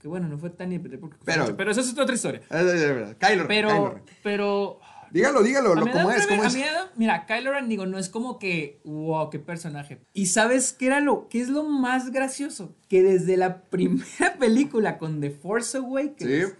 [0.00, 2.40] Que bueno, no fue tan independiente porque Pero- pero, pero eso es otra historia.
[2.42, 3.16] Es verdad, es verdad.
[3.18, 4.02] Kylo Pero, Ren.
[4.22, 6.26] pero Dígalo, dígalo, lo, mí ¿cómo Adam es?
[6.26, 6.54] Driver- ¿Cómo a es?
[6.54, 6.62] mí
[6.96, 10.00] mira, Kylo Ren, digo, no es como que, wow, qué personaje.
[10.12, 12.74] Y ¿sabes qué era lo, qué es lo más gracioso?
[12.88, 16.52] Que desde la primera película con The Force Awakens, Sí.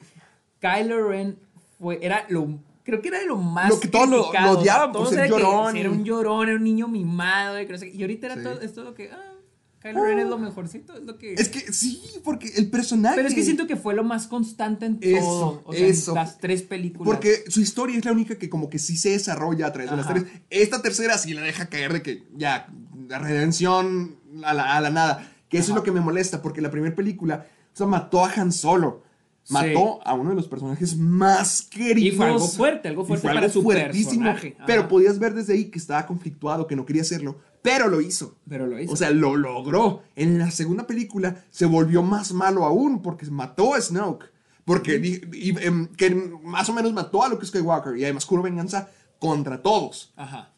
[0.60, 1.38] Kylo Ren
[1.78, 4.92] fue, era lo, creo que era de lo más Lo que todos lo- lo odiaban
[4.92, 7.96] por todos era que un llorón, era un niño mimado, y, que no sé qué,
[7.98, 8.42] y ahorita era Sí.
[8.44, 9.34] todo, es todo lo que, ah,
[9.82, 11.34] Kylo Ren es lo mejorcito, es lo que...
[11.34, 13.14] Es que sí, porque el personaje.
[13.16, 16.10] pero es que siento que fue lo más constante en Eso, todo, o sea, eso.
[16.12, 17.04] en las tres películas.
[17.06, 19.96] Porque su historia es la única que como que sí se desarrolla a través de
[19.98, 20.24] las tres.
[20.48, 22.68] Esta tercera sí la deja caer de que ya,
[23.06, 25.30] la redención a la, a la nada.
[25.50, 25.72] Que eso Ajá.
[25.74, 29.02] es lo que me molesta, porque la primera película, o sea, mató a Han Solo.
[29.50, 32.14] Mató a uno de los personajes más queridos.
[32.14, 34.24] Y fue algo fuerte, algo fuerte fue para algo su fuertísimo.
[34.24, 34.54] personaje.
[34.56, 34.66] Ajá.
[34.66, 37.38] Pero podías ver desde ahí que estaba conflictuado, que no quería hacerlo.
[37.62, 38.36] Pero lo hizo.
[38.48, 38.92] Pero lo hizo.
[38.92, 40.02] O sea, lo logró.
[40.16, 44.26] En la segunda película se volvió más malo aún porque mató a Snoke.
[44.64, 44.96] Porque
[45.32, 49.62] y, em, que más o menos mató a Luke Skywalker y además juró venganza contra
[49.62, 50.12] todos.
[50.14, 50.52] Ajá.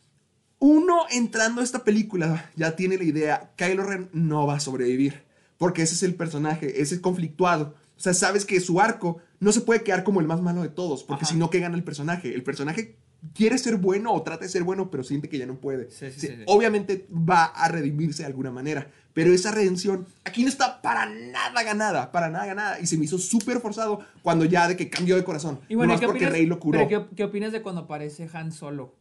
[0.59, 5.22] Uno entrando a esta película ya tiene la idea, Kylo Ren no va a sobrevivir.
[5.59, 7.74] Porque ese es el personaje, ese es conflictuado.
[8.00, 10.70] O sea, sabes que su arco no se puede quedar como el más malo de
[10.70, 12.32] todos, porque si no, ¿qué gana el personaje?
[12.34, 12.96] El personaje
[13.34, 15.90] quiere ser bueno o trata de ser bueno, pero siente que ya no puede.
[15.90, 16.28] Sí, sí, Sí.
[16.46, 21.62] Obviamente va a redimirse de alguna manera, pero esa redención aquí no está para nada
[21.62, 22.80] ganada, para nada ganada.
[22.80, 25.60] Y se me hizo súper forzado cuando ya de que cambió de corazón.
[25.68, 26.78] Y bueno, ¿qué porque opinas, Rey lo curó.
[26.88, 28.94] pero ¿qué, qué opinas de cuando aparece Han Solo?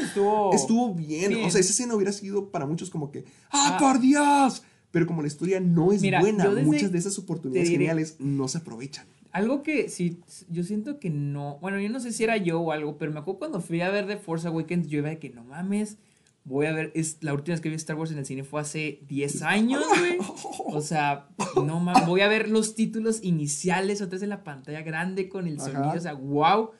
[0.00, 1.30] Estuvo, Estuvo bien.
[1.30, 1.46] bien.
[1.46, 3.78] O sea, esa escena hubiera sido para muchos como que, ¡ah, Ah.
[3.78, 4.62] por Dios!
[4.94, 8.46] Pero como la historia no es Mira, buena, muchas de esas oportunidades diré- geniales no
[8.46, 9.06] se aprovechan.
[9.32, 11.58] Algo que sí, yo siento que no.
[11.60, 13.90] Bueno, yo no sé si era yo o algo, pero me acuerdo cuando fui a
[13.90, 15.96] ver The Force Awakens, yo iba de que no mames.
[16.44, 18.60] Voy a ver, es la última vez que vi Star Wars en el cine fue
[18.60, 20.18] hace 10 años, güey.
[20.66, 21.26] O sea,
[21.56, 25.48] no mames, voy a ver los títulos iniciales otra vez en la pantalla grande con
[25.48, 25.72] el Ajá.
[25.72, 26.70] sonido, o sea, wow.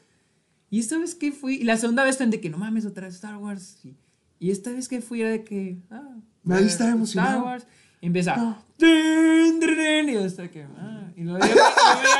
[0.70, 3.07] Y esta vez que fui, y la segunda vez también de que no mames, otra
[3.07, 3.79] vez Star Wars.
[3.85, 3.96] Y,
[4.38, 7.38] y esta vez que fui era de que, ah, Nadie estaba emocionado.
[7.38, 7.66] Star Wars.
[8.07, 8.59] Empieza, No.
[8.77, 11.47] "Tin, tin, tin", y yo que, ah, y lo veía,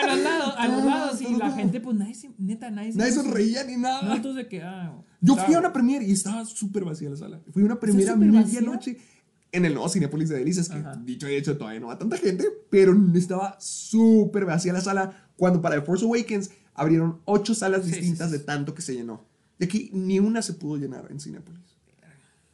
[0.03, 3.13] a los lados, a los lados, y la gente, pues nadie, se- neta, nadie Nadie
[3.13, 4.03] sonreía ni nada.
[4.03, 4.95] No, entonces que, ah.
[5.21, 7.41] Yo fui a una premiere y estaba súper vacía la sala.
[7.53, 8.99] Fui a una premiere a medianoche
[9.53, 10.97] en el nuevo Cinepolis de Delicias, que Ajá.
[11.05, 15.61] dicho y hecho todavía no va tanta gente, pero estaba súper vacía la sala cuando
[15.63, 18.95] para The Force Awakens abrieron ocho salas Sí, sí, distintas sí, de tanto que se
[18.95, 19.25] llenó.
[19.59, 21.74] De aquí ni una se pudo llenar en Cinepolis.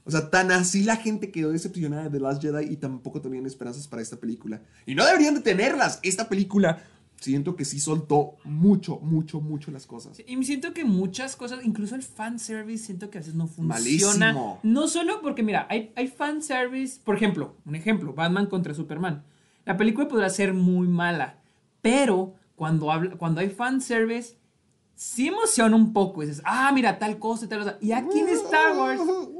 [0.05, 3.47] O sea, tan así la gente quedó decepcionada de The Last Jedi y tampoco tenían
[3.47, 4.63] esperanzas para esta película.
[4.87, 6.01] Y no deberían de tenerlas.
[6.03, 6.83] Esta película
[7.21, 10.23] siento que sí soltó mucho, mucho, mucho las cosas.
[10.27, 14.33] Y me siento que muchas cosas, incluso el fanservice, siento que a veces no funciona.
[14.33, 14.59] Malísimo.
[14.63, 19.23] No solo porque, mira, hay, hay fanservice, por ejemplo, un ejemplo, Batman contra Superman.
[19.67, 21.39] La película podrá ser muy mala,
[21.83, 24.37] pero cuando, habla, cuando hay fanservice,
[24.95, 26.23] sí emociona un poco.
[26.23, 27.79] Dices, ah, mira, tal cosa y tal cosa.
[27.81, 29.01] Y aquí en Star Wars,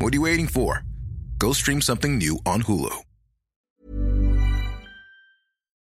[0.00, 0.82] what are you waiting for?
[1.38, 2.90] Go stream something new on Hulu.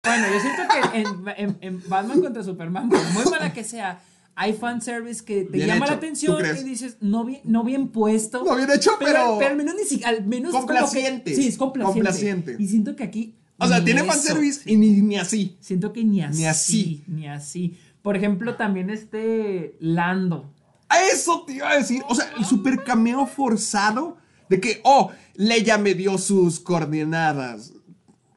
[0.06, 4.02] Bueno, yo siento que en, en- en Batman contra Superman, por muy mala que sea,
[4.36, 7.88] hay fanservice que te Bien llama hecho, la atención y dices, no bien, no bien
[7.88, 8.44] puesto.
[8.44, 11.34] No bien hecho, pero- Pero al menos ni siquiera, al menos que- Complaciente.
[11.36, 11.94] sí, es complaciente.
[12.00, 12.56] Complaciente.
[12.60, 13.36] Y siento que aquí.
[13.60, 14.12] O sea, tiene eso.
[14.12, 15.56] fanservice y ni, ni así.
[15.62, 16.40] Siento que ni así.
[16.40, 17.04] Ni así.
[17.08, 17.78] Ni así.
[18.02, 20.53] Por ejemplo, también este Lando.
[21.02, 22.04] Eso te iba a decir.
[22.10, 24.18] O sea, el super cameo forzado
[24.50, 27.74] de que, oh, Leia me dio sus coordenadas.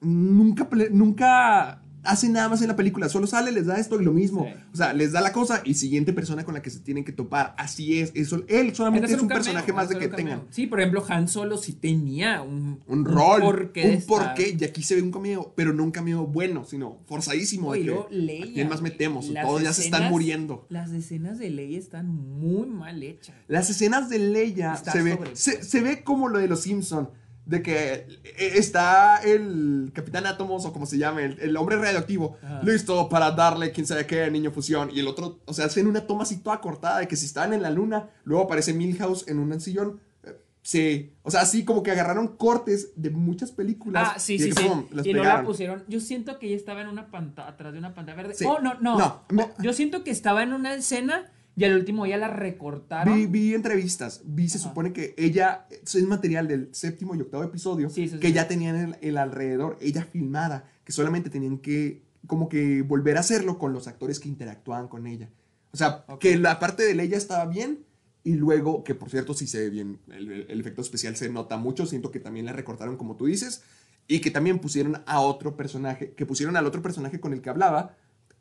[0.01, 3.09] Nunca, nunca hace nada más en la película.
[3.09, 4.45] Solo sale, les da esto y lo mismo.
[4.45, 4.61] Sí.
[4.73, 7.13] O sea, les da la cosa y siguiente persona con la que se tienen que
[7.13, 7.55] topar.
[7.59, 8.13] Así es.
[8.15, 10.43] Eso, él solamente es un personaje más de que un tengan.
[10.51, 14.83] Sí, por ejemplo, Han Solo sí tenía un, Un rol, porqué un porqué, y aquí
[14.83, 17.73] se ve un cameo, pero no un cameo bueno, sino forzadísimo.
[17.73, 19.33] de Oye, que, luego Leia, ¿A quién más metemos?
[19.43, 20.67] Todos ya se están muriendo.
[20.69, 23.35] Las escenas de Leia están muy mal hechas.
[23.49, 27.11] Las escenas de Leia Está se ve, se, se ve como lo de los Simpson
[27.47, 27.93] de que
[28.25, 32.61] eh, está el Capitán Átomos o como se llame, el, el hombre radioactivo, Ajá.
[32.65, 34.91] listo para darle quién sabe qué niño fusión.
[34.93, 37.53] Y el otro, o sea, hacen una toma así toda cortada de que si estaban
[37.53, 40.01] en la luna, luego aparece Milhouse en un sillón.
[40.25, 40.33] Eh,
[40.63, 44.11] Sí, o sea, así como que agarraron cortes de muchas películas.
[44.17, 44.69] Ah, sí, y sí, que, sí.
[44.69, 45.85] pum, las Y no la pusieron.
[45.87, 48.35] Yo siento que ella estaba en una pantalla, atrás de una pantalla verde.
[48.35, 48.45] Sí.
[48.49, 48.99] Oh, no, no.
[48.99, 53.15] No, me- Yo siento que estaba en una escena y al último ya la recortaron.
[53.15, 54.69] Vi, vi entrevistas, vi, se Ajá.
[54.69, 58.33] supone que ella, es material del séptimo y octavo episodio, Sí, que sí.
[58.35, 63.21] ya tenían el, el alrededor, ella filmada, que solamente tenían que, como que volver a
[63.21, 65.31] hacerlo con los actores que interactuaban con ella.
[65.73, 67.85] O sea, que la parte de ella estaba bien,
[68.23, 71.57] y luego, que por cierto sí se ve bien, el, el efecto especial se nota
[71.57, 73.63] mucho, siento que también la recortaron como tú dices,
[74.09, 77.51] y que también pusieron a otro personaje, que pusieron al otro personaje con el que
[77.51, 77.97] hablaba,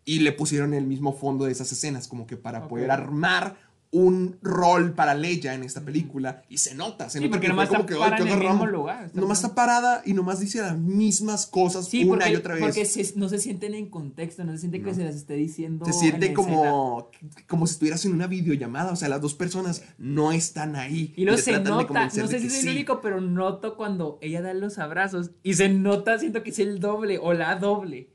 [0.05, 3.57] y le pusieron el mismo fondo de esas escenas, como que para poder armar
[3.91, 6.43] un rol para Leia en esta película.
[6.49, 8.27] Y se nota, se Sí, nota porque que nomás está que, parada "Ay, qué en
[8.33, 8.71] el mismo agarramos".
[8.77, 12.35] lugar, está Nomás está parada y nomás dice las mismas cosas Sí, una porque, y
[12.35, 12.63] otra vez.
[12.63, 14.95] porque se- no se sienten en contexto, no se siente que No.
[14.95, 15.85] se las esté diciendo.
[15.85, 16.35] se en siente escena.
[16.35, 17.09] como,
[17.47, 18.91] como si estuvieras en una videollamada.
[18.91, 21.13] O sea, las dos personas no están ahí.
[21.15, 24.53] Y te se nota, no sé si es el único, pero noto cuando ella da
[24.53, 28.09] los abrazos y se nota, siento que es el doble o la doble.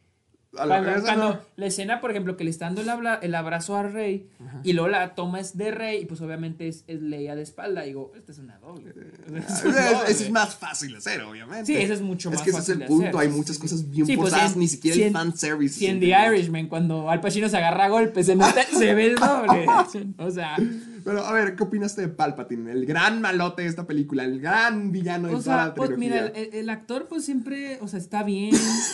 [0.59, 1.41] A la Cuando, cuando no.
[1.55, 4.29] la escena, por ejemplo, que le está dando el, abra- el abrazo a Rey
[4.65, 7.83] y luego la toma es de Rey y pues obviamente es, es Leia de espalda.
[7.83, 8.93] Digo, esta es una doble.
[9.37, 9.79] Es doble.
[10.09, 11.67] Eso es más fácil de hacer, obviamente.
[11.67, 13.07] Sí, eso es mucho más Es que ese es fácil el punto.
[13.19, 15.79] hacer, Hay muchas cosas bien Sí, pues, en- ni siquiera si el en- fanservice.
[15.79, 16.07] Si en The.
[16.27, 19.67] Irishman, cuando Al Pacino se agarra a golpes, se nota, se ve el doble.
[20.19, 20.57] O sea,
[21.05, 22.71] Pero a ver, ¿qué opinaste de Palpatine?
[22.73, 25.91] El gran malote de esta película, el gran villano de o toda la sea, pues
[25.91, 26.23] trilogía.
[26.23, 28.53] mira, el, el actor pues siempre, o sea, está bien,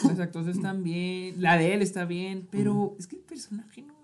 [0.09, 3.95] los actores están bien, la de él está bien, pero es que el personaje no...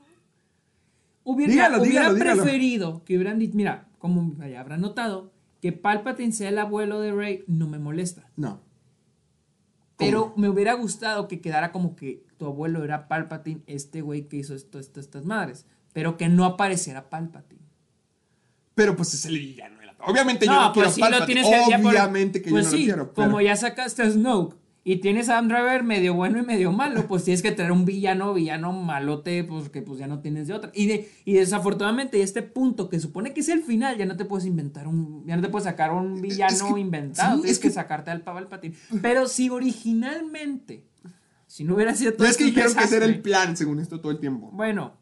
[1.25, 2.43] Hubiera, Dígalo, hubiera dígalo, dígalo.
[2.43, 7.13] preferido que hubieran dicho, mira, como ya habrán notado, que Palpatine sea el abuelo de
[7.13, 8.29] Rey no me molesta.
[8.37, 8.61] No.
[9.97, 14.39] Pero me hubiera gustado que quedara como que tu abuelo era Palpatine, este güey que
[14.39, 15.67] hizo esto, esto, estas madres.
[15.93, 17.63] Pero que no apareciera Palpatine.
[18.75, 19.77] Pero pues es el villano.
[20.05, 22.71] Obviamente yo no quiero pues sí lo tienes que ya por- Obviamente que pues yo
[22.73, 23.13] no sí, lo quiero.
[23.15, 26.73] pero- Como ya sacaste a Snoke y tienes a Adam Driver medio bueno y medio
[26.73, 30.49] malo, pues tienes que tener un villano, villano malote, pues que pues ya no tienes
[30.49, 30.73] de otra.
[30.75, 34.25] Y, de, y desafortunadamente este punto que supone que es el final, ya no te
[34.25, 37.59] puedes inventar un, ya no te puedes sacar un villano que- inventado, sí, tienes es
[37.63, 38.75] que, que- sacarte al Palpatine.
[39.03, 40.85] Pero si originalmente,
[41.47, 43.57] si no hubiera sido todo Ya es que este dijeron que ese era el plan,
[43.57, 44.51] según esto, todo el tiempo.
[44.53, 44.95] bueno,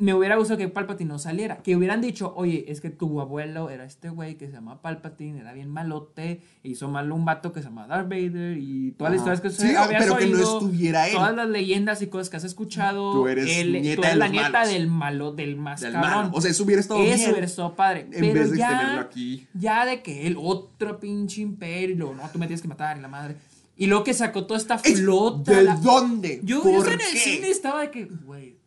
[0.00, 1.56] me hubiera gustado que Palpatine no saliera.
[1.58, 5.40] Que hubieran dicho, oye, es que tu abuelo era este güey que se llama Palpatine,
[5.40, 9.12] era bien malote, e hizo mal un vato que se llama Darth Vader y todas
[9.12, 11.14] las historias que Sí, habías pero que no estuviera él.
[11.14, 13.12] Todas las leyendas y cosas que has escuchado.
[13.12, 14.72] Tú eres él- nieta tú de eres la nieta malos.
[14.72, 16.30] del malo, del más Del cabrón.
[16.32, 18.00] O sea, eso hubiera estado Eso hubiera estado padre.
[18.02, 19.46] En pero vez de ya, tenerlo aquí.
[19.54, 23.08] Ya de que él, otro pinche imperio, no, tú me tienes que matar y la
[23.08, 23.36] madre.
[23.76, 25.52] Y luego que sacó toda esta Es- flota.
[25.56, 26.40] ¿De la- dónde?
[26.42, 28.57] Yo, yo ¿Por en el cine estaba de que, güey,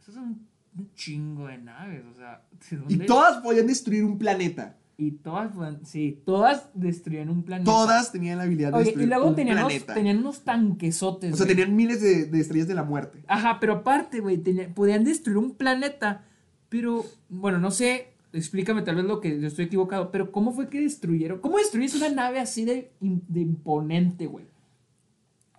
[0.77, 2.43] un, chingo de naves, o sea,
[2.87, 4.77] ¿de Y todas podían destruir un planeta.
[4.97, 5.51] Y todas,
[5.83, 7.71] sí, todas destruían un planeta.
[7.71, 9.93] Todas tenían la habilidad de Oye, destruir y luego un tenían unos, planeta.
[9.95, 11.33] tenían unos tanquesotes.
[11.33, 11.55] o sea, güey.
[11.55, 13.23] tenían miles de, de estrellas de la muerte.
[13.27, 14.37] Ajá, pero aparte, güey,
[14.75, 16.25] podían destruir un planeta.
[16.69, 20.69] Pero, bueno, no sé, explícame tal vez lo que yo estoy equivocado, pero ¿cómo fue
[20.69, 21.39] que destruyeron?
[21.39, 22.91] ¿Cómo destruyes una nave así de
[23.33, 24.50] imponente, güey?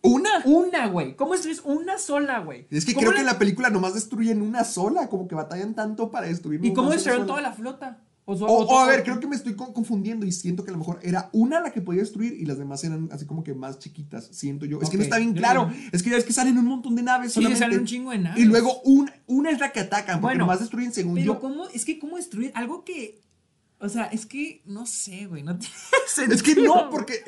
[0.03, 0.31] ¿Una?
[0.45, 1.15] Una, güey.
[1.17, 2.67] ¿Cómo destruyes una sola, güey?
[2.71, 5.35] Es que ¿Cómo creo la- que en la película nomás destruyen una sola, como que
[5.35, 7.99] batallan tanto para destruir ¿Y cómo una destruyeron toda la flota?
[8.25, 10.65] O, so- O, o o a ver, creo que me estoy con- confundiendo y siento
[10.65, 13.27] que a lo mejor era una la que podía destruir y las demás eran así
[13.27, 14.81] como que más chiquitas, siento yo.
[14.81, 15.67] Es que no está bien claro.
[15.67, 17.59] no- Es que ya es que salen un montón de naves Sí, solamente.
[17.61, 18.41] salen un chingo de naves.
[18.41, 21.41] Y luego un- una es la que atacan, porque Bueno, nomás destruyen según Pero yo.
[21.41, 21.67] ¿cómo?
[21.69, 23.21] Es que ¿cómo destruir algo que...
[23.83, 25.75] O sea, es que, no sé, güey, no tiene
[26.33, 27.25] Es que sentido, no, porque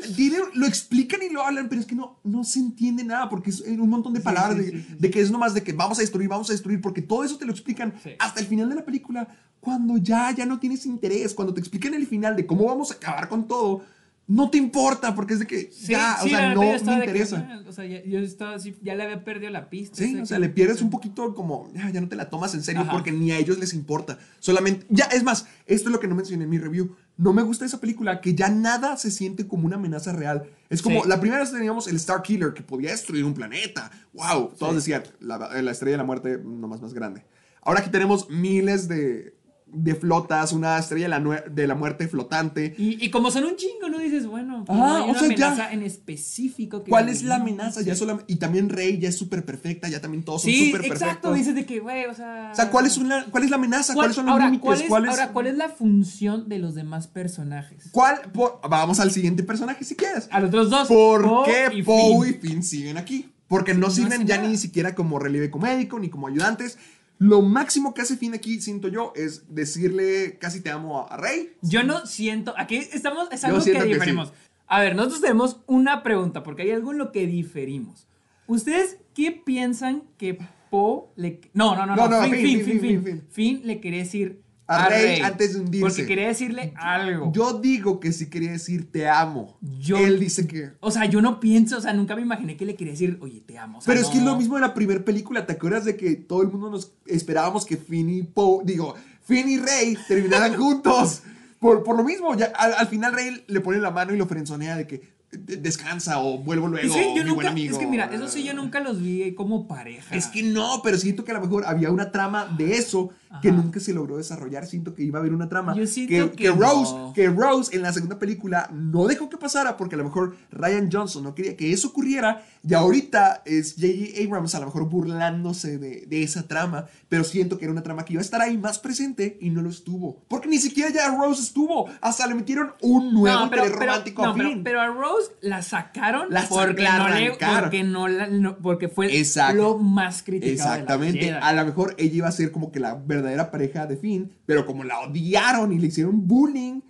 [0.54, 3.60] lo explican y lo hablan, pero es que no, no se entiende nada, porque es
[3.60, 5.98] un montón de palabras sí, de, sí, sí, de que es nomás de que vamos
[5.98, 8.76] a destruir, vamos a destruir, porque todo eso te lo explican hasta el final de
[8.76, 9.26] la película,
[9.58, 12.94] cuando ya, ya no tienes interés, cuando te explican el final de cómo vamos a
[12.94, 13.84] acabar con todo,
[14.26, 16.90] no te importa, porque es de que Sí, ya, sí, o sea, no me que,
[16.94, 17.46] interesa.
[17.50, 19.96] ah, o sea, ya, yo estaba así, ya le había perdido la pista.
[19.96, 22.62] Sí, o sea, le pierdes un poquito como, ya, ya no te la tomas en
[22.62, 22.92] serio Ajá.
[22.92, 24.18] porque ni a ellos les importa.
[24.38, 26.96] Solamente, ya, es más, esto es lo que no mencioné en mi review.
[27.16, 30.44] No me gusta esa película, que ya nada se siente como una amenaza real.
[30.70, 31.08] Es como, Sí.
[31.08, 33.90] la primera vez teníamos el Star Killer, que podía destruir un planeta.
[34.14, 34.54] ¡Wow!
[34.58, 37.24] Todos decían, la, la estrella de la muerte nomás más grande.
[37.62, 39.34] Ahora aquí tenemos miles de,
[39.74, 42.74] de flotas, una estrella de la, de la muerte flotante.
[42.78, 43.98] Y, y como son un chingo, ¿no?
[43.98, 46.82] Dices, bueno, Ajá, no hay una sea, ya- amenaza en específico.
[46.84, 47.82] Que ¿Cuál es la amenaza?
[47.82, 50.82] Ya solamente, y también Rey ya es súper perfecta, ya también todos son Sí, súper
[50.86, 51.04] exacto.
[51.04, 51.34] perfectos.
[51.36, 52.50] Dices de que, güey, o sea.
[52.52, 53.94] O sea, ¿cuál es, una, ¿cuál es la amenaza?
[53.94, 54.64] ¿Cuál- ¿Cuáles son los ahora, límites?
[54.64, 57.88] ¿cuál es, ¿Cuál es- ahora, ¿cuál es la función de los demás personajes?
[57.90, 58.20] ¿Cuál?
[58.32, 60.28] por- vamos al siguiente personaje si quieres.
[60.30, 60.88] A los otros dos.
[60.88, 63.30] ¿Por Poe qué Poe y Finn siguen aquí?
[63.48, 64.48] Porque no sirven hacen ya nada.
[64.48, 66.78] ni siquiera como relieve comédico ni como ayudantes.
[67.18, 71.54] Lo máximo que hace Finn aquí, siento yo, es decirle casi te amo a, Rey.
[71.62, 72.54] Yo no siento.
[72.56, 73.28] Aquí estamos.
[73.30, 74.32] Es algo que diferimos.
[74.66, 78.08] A ver, nosotros tenemos una pregunta, porque hay algo en lo que diferimos.
[78.46, 80.38] ¿Ustedes qué piensan que
[80.70, 81.40] Poe le.
[81.52, 82.20] No, no, no, No, no.
[82.20, 85.86] no, Finn, Finn, Finn, le quería decir A Rey antes de hundirse.
[85.86, 87.30] Porque quería decirle algo.
[87.32, 89.58] Yo digo que sí quería decir te amo.
[89.78, 90.70] Yo- Él dice que.
[90.80, 93.42] O sea, yo no pienso, o sea, nunca me imaginé que le quería decir, oye,
[93.44, 93.78] te amo.
[93.78, 95.44] o sea, Pero es que es lo mismo de la primera película.
[95.46, 98.94] ¿Te acuerdas de que todo el mundo nos esperábamos que Finn y Poe, digo,
[99.26, 101.22] Finn y Rey terminaran juntos?
[101.60, 104.26] Por, por lo mismo, ya, al, al final Rey le pone la mano y lo
[104.26, 107.72] frenzonea de que "De- descansa o vuelvo luego, que yo mi nunca, buen amigo.
[107.72, 110.14] es que mira, eso sí yo nunca los vi como pareja.
[110.14, 113.10] Es que no, pero siento que a lo mejor había una trama de eso
[113.42, 113.56] que Ajá.
[113.56, 114.66] nunca se logró desarrollar.
[114.66, 117.12] Siento que iba a haber una trama Yo siento que Rose, no.
[117.14, 120.88] que Rose en la segunda película no dejó que pasara porque a lo mejor Ryan
[120.92, 124.24] Johnson no quería que eso ocurriera y ahorita es J.J.
[124.24, 128.04] Abrams a lo mejor burlándose de, de esa trama, pero siento que era una trama
[128.04, 130.22] que iba a estar ahí más presente y no lo estuvo.
[130.28, 134.30] Porque ni siquiera ya Rose estuvo, hasta le metieron un nuevo no, pero, romántico no,
[134.30, 138.56] a pero- pero a Rose la sacaron La porque, la no le, porque no la-
[138.56, 139.54] porque fue Exacto.
[139.56, 141.26] lo más criticado Exactamente.
[141.26, 143.96] de la A lo mejor ella iba a ser como que la verdadera pareja de
[143.96, 146.80] Finn, pero como la odiaron y le hicieron bullying,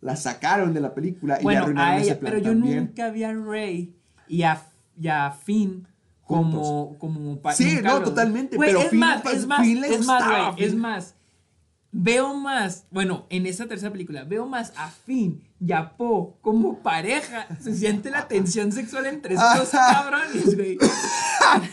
[0.00, 3.10] la sacaron de la película y le arruinaron a ese ella, plan pero yo nunca
[3.10, 3.94] vi a Rey
[4.28, 4.62] y a,
[5.00, 5.86] y a Finn
[6.26, 10.24] como, como Sí, no, los- totalmente, pero es Finn- más, es más, Finn es más,
[10.54, 11.14] güey, es más.
[11.96, 16.78] Veo más, bueno, en esa tercera película, veo más a Finn y a Poe como
[16.82, 17.46] pareja.
[17.62, 20.76] Se siente la tensión sexual entre estos cabrones, güey.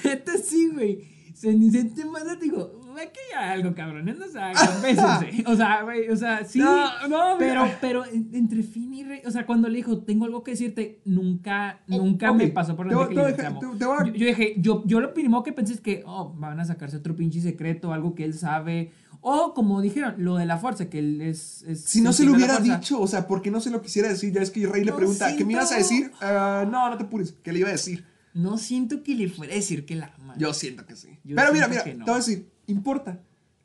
[0.03, 0.99] Neta sí, güey.
[1.33, 5.43] Se siente más, digo, aquí hay algo, cabrones, no se hagan, bésense.
[5.47, 6.59] O sea, güey, o sea, sí.
[6.59, 7.77] No, no, pero, mira.
[7.81, 11.01] pero en- entre Finn y Rey, o sea, cuando le dijo, tengo algo que decirte,
[11.05, 14.05] nunca, nunca ok, me pasó por la mente que te le te te- a- Yo,
[14.13, 17.15] yo dije, yo, yo lo primero que pensé es que, oh, van a sacarse otro
[17.15, 18.91] pinche secreto, algo que él sabe.
[19.23, 21.61] O como dijeron, lo de la fuerza, que él es.
[21.67, 24.09] es Si no se lo hubiera dicho, o sea, ¿por qué no se lo quisiera
[24.09, 24.33] decir?
[24.33, 26.11] Ya es que Rey le No pregunta, ¿qué me ibas a siento- decir?
[26.27, 28.03] "Ah, no, no te apures, ¿qué le iba a decir?
[28.33, 30.33] No siento que le fuera a decir que la ama.
[30.37, 31.19] Yo siento que sí.
[31.23, 32.05] Yo pero mira, siento mira, no.
[32.05, 33.21] te voy a decir, importa.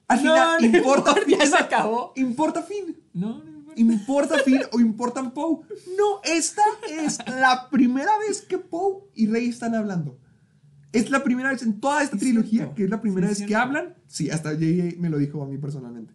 [0.08, 1.38] Al No, final, no importa importa, Finn.
[1.38, 2.12] ya se acabó.
[2.16, 2.96] Importa Finn.
[3.12, 3.80] No, no importa.
[3.80, 5.60] ¿Importa Finn o importan Poe?
[5.98, 10.18] No, esta es la primera vez que Poe y Rey están hablando.
[10.92, 12.74] Es la primera vez en toda esta Es trilogía cierto.
[12.74, 13.62] que es la primera Sí, vez que cierto.
[13.64, 13.94] hablan.
[14.06, 16.14] Sí, hasta JJ me lo dijo a mí personalmente.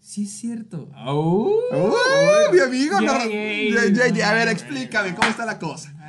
[0.00, 0.90] Sí, es cierto.
[1.06, 1.50] Oh.
[1.72, 3.00] ¡Uy, mi amigo!
[3.00, 3.94] no- JJ.
[3.94, 5.94] JJ, a ver, explícame, ¿cómo está la cosa?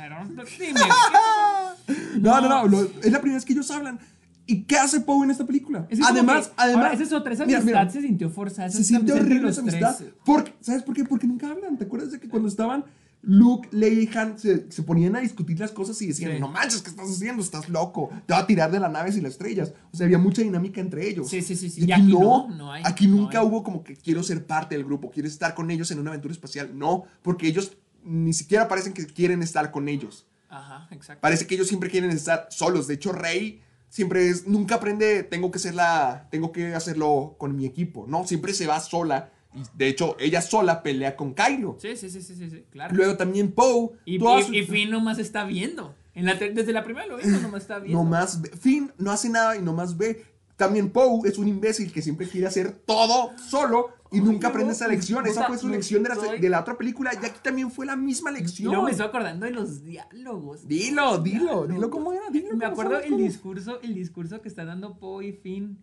[2.20, 3.98] No, no, no, lo- es la primera vez que ellos hablan.
[4.46, 5.86] ¿Y qué hace Poe en esta película?
[5.88, 6.84] Es además, que- además.
[6.84, 8.70] ahora, esa es otra, esa mira, amistad mira, se sintió forzada.
[8.70, 9.96] se entre horrible esa amistad.
[10.24, 11.04] Porque, ¿Sabes por qué?
[11.04, 11.78] Porque nunca hablan.
[11.78, 12.84] ¿Te acuerdas de que cuando estaban
[13.24, 16.40] Luke, Leia y Han se, se ponían a discutir las cosas y decían, Sí.
[16.40, 17.40] no manches, ¿qué estás haciendo?
[17.40, 18.10] Estás loco.
[18.26, 19.72] Te va a tirar de las naves y las estrellas.
[19.92, 21.28] O sea, había mucha dinámica entre ellos.
[21.30, 21.82] Sí, sí, sí, sí.
[21.82, 23.46] Y Y aquí, aquí no, no, no hay, aquí no nunca hay.
[23.46, 26.32] hubo como que quiero ser parte del grupo, quiero estar con ellos en una aventura
[26.32, 26.76] espacial.
[26.76, 30.26] No, porque ellos ni siquiera parecen que quieren estar con ellos.
[30.48, 31.20] Ajá, exacto.
[31.20, 32.88] Parece que ellos siempre quieren estar solos.
[32.88, 33.62] De hecho, Rey
[33.92, 38.06] siempre es, nunca aprende, tengo que ser la, tengo que hacerlo con mi equipo.
[38.08, 39.30] No, siempre se va sola.
[39.54, 41.76] Y de hecho, ella sola pelea con Kylo.
[41.78, 42.94] Sí, sí, sí, sí, sí, sí, claro.
[42.94, 43.90] Luego también Poe.
[44.06, 45.94] y, y, su- y Finn nomás está viendo.
[46.14, 48.02] En la te- desde la primera lo hizo, nomás está viendo.
[48.02, 50.24] Nomás Finn no hace nada y nomás ve.
[50.56, 54.86] También Poe es un imbécil que siempre quiere hacer todo solo y nunca aprende esa
[54.86, 55.26] lección.
[55.26, 57.86] Esa fue su lección de la, estoy- de la otra película y aquí también fue
[57.86, 58.68] la misma lección.
[58.70, 60.68] luego me estoy acordando de los diálogos.
[60.68, 62.28] Dilo, dilo, dilo cómo era.
[62.30, 65.78] Dilo Me acuerdo el discurso, el discurso que está dando Poe y Finn.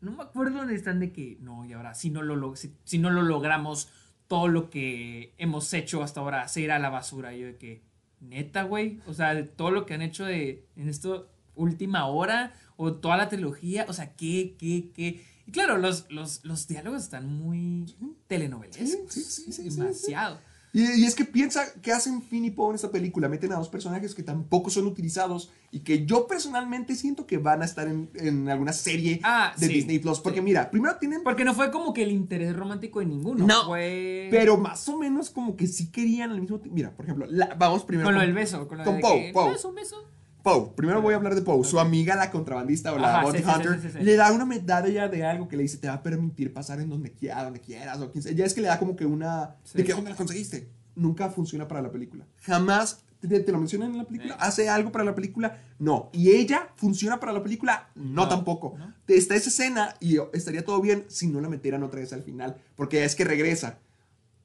[0.00, 2.98] No me acuerdo dónde están de que, no, y ahora, si no lo, si, si
[2.98, 3.88] no lo logramos,
[4.26, 7.32] todo lo que hemos hecho hasta ahora se irá a la basura.
[7.34, 7.84] Y yo de que,
[8.20, 11.22] neta, güey, o sea, de todo lo que han hecho de, en esta
[11.54, 15.24] última hora, o toda la trilogía, o sea, qué, qué, qué.
[15.46, 17.94] Y claro, los, los, los diálogos están muy
[18.28, 19.12] telenovelescos.
[19.12, 20.38] Sí, sí, sí, demasiado.
[20.74, 23.28] Y, y es que piensa que hacen Finn y Poe en esta película.
[23.28, 27.60] Meten a dos personajes que tampoco son utilizados y que yo personalmente siento que van
[27.60, 30.20] a estar en, en alguna serie Ah, de sí, Disney Plus.
[30.20, 30.44] Porque sí.
[30.44, 31.22] mira, primero tienen.
[31.24, 33.46] Porque no fue como que el interés romántico de ninguno.
[33.46, 34.28] No, fue...
[34.30, 36.74] Pero más o menos como que sí querían al mismo tiempo.
[36.74, 38.66] Mira, por ejemplo, la- vamos primero Con lo con- del beso.
[38.66, 39.44] Con, lo con de Poe, Poe.
[39.48, 40.08] Un beso, un beso.
[40.42, 40.72] Poe.
[40.76, 41.64] Primero voy a hablar de Poe.
[41.64, 44.04] Su amiga, la contrabandista o la Ajá, bounty sí, hunter, sí, sí, sí.
[44.04, 46.88] le da una medalla de algo que le dice te va a permitir pasar en
[46.88, 48.00] donde quieras, donde quieras.
[48.00, 48.32] O quien sea.
[48.32, 49.56] Ya es que le da como que una.
[49.74, 50.68] ¿De qué dónde la conseguiste?
[50.94, 52.26] Nunca funciona para la película.
[52.42, 54.34] Jamás te, te lo mencionan en la película.
[54.34, 55.58] ¿Hace algo para la película?
[55.78, 56.10] No.
[56.12, 57.88] ¿Y ella funciona para la película?
[57.94, 58.74] No, No, tampoco.
[58.78, 58.92] no.
[59.08, 62.56] Está esa escena y estaría todo bien si no la metieran otra vez al final.
[62.74, 63.78] Porque es que regresa.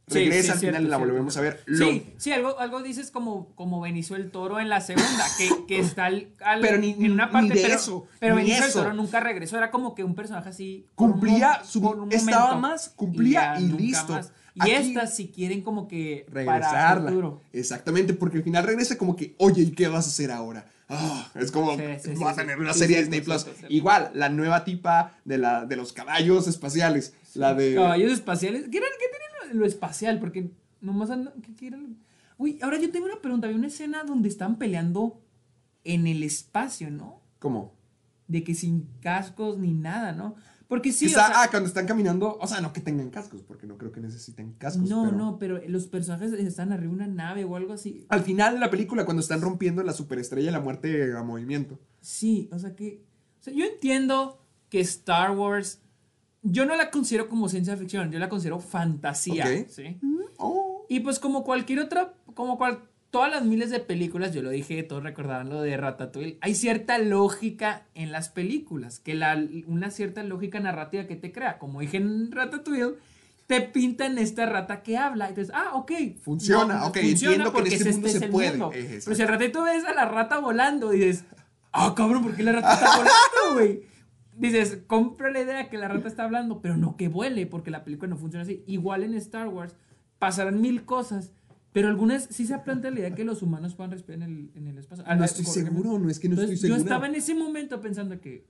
[0.09, 1.11] Regresa sí, al cierto, final y la cierto.
[1.13, 1.63] volvemos a ver.
[1.77, 5.79] Sí, sí, algo, algo dices como, como Benicio el Toro en la segunda, que, que
[5.81, 8.65] está al, al- Pero ni- en una ni parte, de pero, eso, pero ni Benicio
[8.65, 8.79] eso.
[8.79, 10.85] el Toro nunca regresó, era como que un personaje así.
[10.95, 14.13] un Cumplía su- un estaba más, cumplía y listo.
[14.13, 14.31] más.
[14.55, 17.11] Y Aquí- estas si quieren como que regresarla.
[17.53, 20.65] Exactamente, porque al final regresa como que, oye, ¿y qué vas a hacer ahora?
[20.89, 21.83] Ah, es como, Sí,
[22.15, 22.37] vas a sí.
[22.37, 23.45] tener una serie de Disney Plus.
[23.67, 27.13] Igual, la nueva tipa de, la, de los caballos espaciales.
[27.35, 27.75] La de...
[27.75, 28.63] Caballos espaciales.
[28.63, 28.79] ¿Qué, qué
[29.53, 30.19] lo, espacial?
[30.19, 31.33] Porque nomás andan.
[31.41, 31.89] ¿qué, qué era lo-
[32.37, 33.47] Uy, ahora yo tengo una pregunta.
[33.47, 35.19] Había una escena donde están peleando
[35.83, 37.21] en el espacio, ¿no?
[37.39, 37.73] ¿Cómo?
[38.27, 40.35] De que sin cascos ni nada, ¿no?
[40.67, 41.05] Porque sí.
[41.05, 43.77] o Está- sea, ah, cuando están caminando, o sea, no que tengan cascos, porque no
[43.77, 44.89] creo que necesiten cascos.
[44.89, 48.05] no, pero- no, pero los personajes están arriba de una nave o algo así.
[48.09, 51.79] Al final de la película, cuando están rompiendo la superestrella de la muerte a movimiento.
[52.01, 53.01] Sí, o sea que.
[53.39, 55.79] O sea, yo entiendo que Star Wars.
[56.43, 59.45] Yo no la considero como ciencia ficción, yo la considero fantasía.
[59.45, 59.67] Ok.
[59.69, 59.97] ¿sí?
[60.37, 60.85] Oh.
[60.89, 64.81] Y pues como cualquier otra, como cual, todas las miles de películas, yo lo dije,
[64.83, 70.23] todos recordarán lo de Ratatouille, hay cierta lógica en las películas, que la, una cierta
[70.23, 72.95] lógica narrativa que te crea, como dije en Ratatouille,
[73.47, 75.91] te pintan esta rata que habla, entonces, ah, ok.
[76.21, 78.49] Funciona, ok, entiendo que en este mundo se puede.
[78.51, 78.71] mundo.
[78.71, 81.23] Pero si al ratito ves a la rata volando y dices,
[81.71, 83.96] ah, cabrón, ¿por qué la rata está volando, güey?
[84.37, 87.83] Dices, compra la idea que la rata está hablando, pero no que vuele, porque la
[87.83, 88.63] película no funciona así.
[88.67, 89.75] Igual en Star Wars
[90.19, 91.31] pasarán mil cosas,
[91.73, 94.67] pero algunas sí se plantea la idea que los humanos puedan respirar en el, en
[94.67, 95.03] el espacio.
[95.07, 96.93] Ah, No estoy seguro, no es que no Entonces, estoy Yo seguro.
[96.93, 98.45] estaba en ese momento pensando que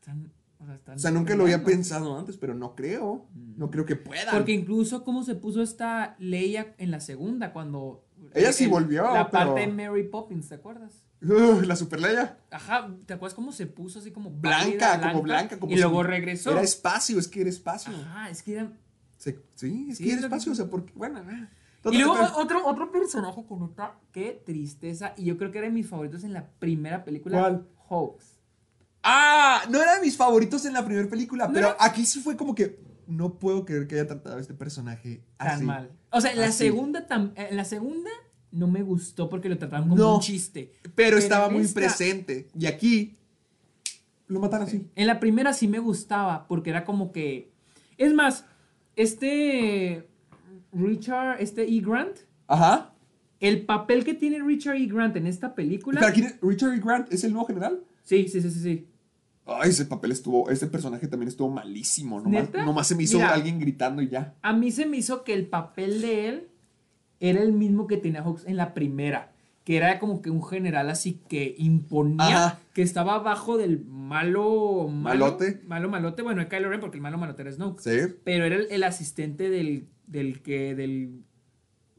[0.00, 3.26] están, o sea, están O sea, nunca lo había pensado antes, pero no creo.
[3.56, 4.30] No creo que pueda.
[4.32, 8.04] Porque incluso cómo se puso esta Leia en la segunda, cuando...
[8.34, 11.04] Ella sí volvió, La pero- parte de Mary Poppins, ¿te acuerdas?
[11.24, 12.38] Uh, la Superleia.
[12.50, 15.58] Ajá, ¿te acuerdas cómo se puso así como Blanca, pálida, como blanca.
[15.58, 16.52] Como y luego regresó.
[16.52, 17.92] Era espacio, es que era espacio.
[17.94, 18.72] Ajá, es que era...
[19.16, 20.52] Se- sí, es Sí, que es era que- espacio.
[20.52, 21.22] O sea, porque, bueno.
[21.26, 21.48] ah.
[21.90, 25.12] Y luego otro, otro personaje con neta, qué tristeza.
[25.16, 27.38] Y yo creo que era de mis favoritos en la primera película.
[27.40, 27.66] ¿Cuál?
[27.90, 28.38] Hawks.
[29.02, 31.76] Ah, no era de mis favoritos en la primera película, ¿No pero era?
[31.78, 35.48] aquí sí fue como que no puedo creer que haya tratado a este personaje Tan
[35.48, 35.64] así.
[35.64, 35.90] mal.
[36.10, 36.58] O sea, en la Así.
[36.64, 38.08] segunda tam- en la segunda
[38.54, 40.72] no me gustó porque lo trataban como No, un chiste.
[40.94, 42.48] Pero, estaba muy esta- presente.
[42.58, 43.16] Y aquí
[44.28, 44.86] lo matan así.
[44.94, 47.50] En la primera sí me gustaba porque era como que.
[47.98, 48.44] Es más,
[48.96, 50.08] este.
[50.72, 51.80] Richard, este E.
[51.80, 52.16] Grant.
[52.48, 52.92] Ajá.
[53.40, 54.86] El papel que tiene Richard E.
[54.86, 56.00] Grant en esta película.
[56.42, 56.80] ¿Richard E.
[56.80, 57.80] Grant es el nuevo general?
[58.02, 58.86] Sí, sí, sí, sí, sí.
[59.46, 62.18] Ay, ese papel estuvo, ese personaje también estuvo malísimo.
[62.18, 62.64] Nomás, ¿Neta?
[62.64, 63.34] nomás se me hizo Mira.
[63.34, 64.34] alguien gritando y ya.
[64.40, 66.48] A mí se me hizo que el papel de él
[67.20, 69.30] era el mismo que tenía Hawks en la primera.
[69.64, 72.58] Que era como que un general así que imponía, Ajá.
[72.74, 75.62] que estaba abajo del malo, malo Malote.
[75.66, 76.20] Malo malote.
[76.22, 77.80] Bueno, de Kylo Ren porque el malo malote era Snoke.
[77.80, 78.14] Sí.
[78.24, 81.22] Pero era el, el asistente del, del que, del...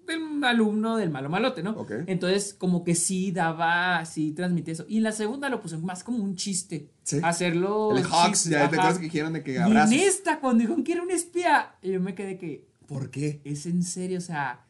[0.07, 1.72] el alumno del malo malote, ¿no?
[1.72, 1.91] Ok.
[2.05, 4.86] Entonces, como que sí daba, sí transmitía eso.
[4.88, 6.91] Y en la segunda lo puso más como un chiste.
[7.01, 7.18] Sí.
[7.24, 7.97] Hacerlo.
[7.97, 9.95] El Hawks, ya te acuerdas que dijeron de que Y en abrazos.
[9.95, 13.41] esta, cuando dijeron que era un espía, yo me quedé que, ¿Por qué?
[13.43, 14.61] es en serio, o sea.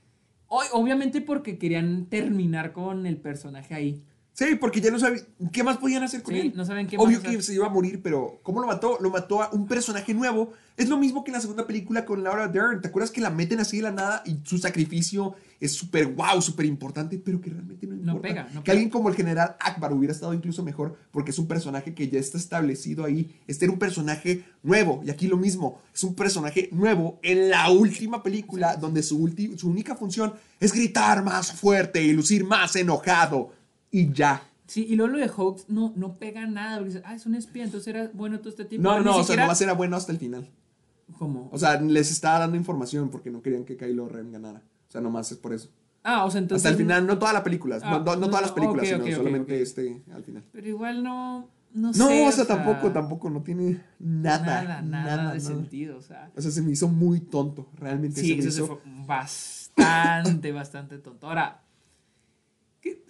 [0.74, 4.04] Obviamente porque querían terminar con el personaje ahí.
[4.38, 5.24] Sí, porque ya no sabían
[5.54, 6.54] qué más podían hacer con Sí, él.
[6.56, 7.38] no saben qué Obvio hacer.
[7.38, 8.98] que se iba a morir, pero ¿cómo lo mató?
[9.00, 10.52] Lo mató a un personaje nuevo.
[10.76, 12.82] Es lo mismo que en la segunda película con Laura Dern.
[12.82, 16.42] ¿Te acuerdas que la meten así de la nada y su sacrificio es súper wow,
[16.42, 18.22] súper importante, pero que realmente no importa?
[18.22, 21.48] pega, no que alguien como el general Akbar hubiera estado incluso mejor porque es un
[21.48, 23.40] personaje que ya está establecido ahí.
[23.48, 25.80] Este era un personaje nuevo y aquí lo mismo.
[25.94, 30.74] Es un personaje nuevo en la última película donde su, ulti- su única función es
[30.74, 33.54] gritar más fuerte y lucir más enojado.
[33.98, 34.42] Y ya.
[34.68, 36.78] Sí, y luego lo de Hawks no, no pega nada.
[36.80, 38.90] Porque dice, ah, es un espía, entonces era bueno todo este tiempo.
[38.90, 40.50] No, no, o sea, siquiera- nomás era bueno hasta el final.
[41.18, 41.50] ¿Cómo?
[41.52, 44.64] O sea, les estaba dando información porque no querían que Kylo Ren ganara.
[44.90, 45.70] O sea, nomás es por eso.
[46.04, 46.66] Ah, o sea, entonces.
[46.66, 49.06] hasta el final, no toda la película, Ah, no, no- no todas las películas, sino
[49.16, 49.62] solamente ok.
[49.62, 50.44] este al final.
[50.52, 51.48] Pero igual no.
[51.74, 56.32] No, No, o sea, tampoco, tampoco, no tiene nada, Nada, nada, de sentido, o sea.
[56.36, 60.52] O sea, se me hizo muy tonto, realmente Sí, se me eso se fue bastante,
[60.54, 61.28] bastante tonto.
[61.28, 61.65] Ahora, ¿qué-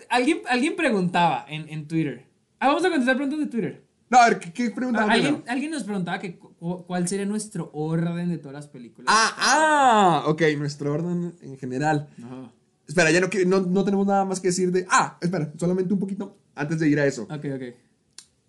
[0.09, 2.25] alguien, alguien preguntaba en, en Twitter.
[2.59, 3.83] Ah, vamos a contestar preguntas de Twitter.
[4.09, 5.15] No, a ver, ¿qué, qué preguntaba Ah,
[5.47, 9.07] ¿Alguien, nos preguntaba que cu- cuál sería nuestro orden de todas las películas.
[9.09, 12.07] Ah, ah, ok, nuestro orden en general.
[12.23, 12.51] Ajá.
[12.87, 14.85] Espera, ya no, no, no tenemos nada más que decir de...
[14.91, 17.23] Ah, espera, solamente un poquito antes de ir a eso.
[17.23, 17.63] Ok, ok.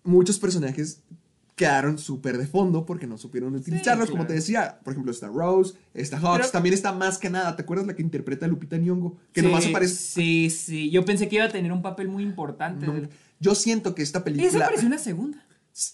[0.03, 1.01] muchos personajes
[1.57, 4.27] quedaron súper de fondo porque no supieron utilizarlos, como claro.
[4.29, 4.79] te decía.
[4.83, 7.55] Por ejemplo, está Rose, está Hawks, Pero- también está más que nada.
[7.55, 9.17] ¿Te acuerdas la que interpreta a Lupita Nyong'o?
[9.33, 9.95] Que sí, nomás aparece...
[9.95, 10.89] Sí, sí.
[10.91, 12.85] Yo pensé que iba a tener un papel muy importante.
[12.85, 12.93] No,
[13.39, 14.65] yo siento que esta Esa película...
[14.65, 15.43] apareció en la segunda.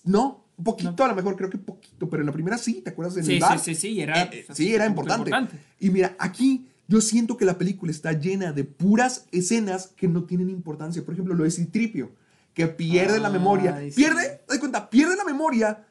[0.03, 2.89] No, un poquito, a lo mejor creo que poquito, pero en la primera sí, ¿te
[2.91, 3.17] acuerdas?
[3.17, 3.57] En Sí, el bar?
[3.57, 5.31] sí, sí, sí, y era- Eh, eh, sí, era importante.
[5.79, 10.25] Y mira, aquí yo siento que la película está llena de puras escenas que no
[10.25, 11.03] tienen importancia.
[11.05, 12.11] Por ejemplo, lo de Citripio,
[12.53, 13.79] que pierde la memoria.
[13.79, 13.91] sí.
[13.95, 15.85] Pierde, te cuenta, pierde la memoria.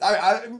[0.00, 0.50] A ver, a ver,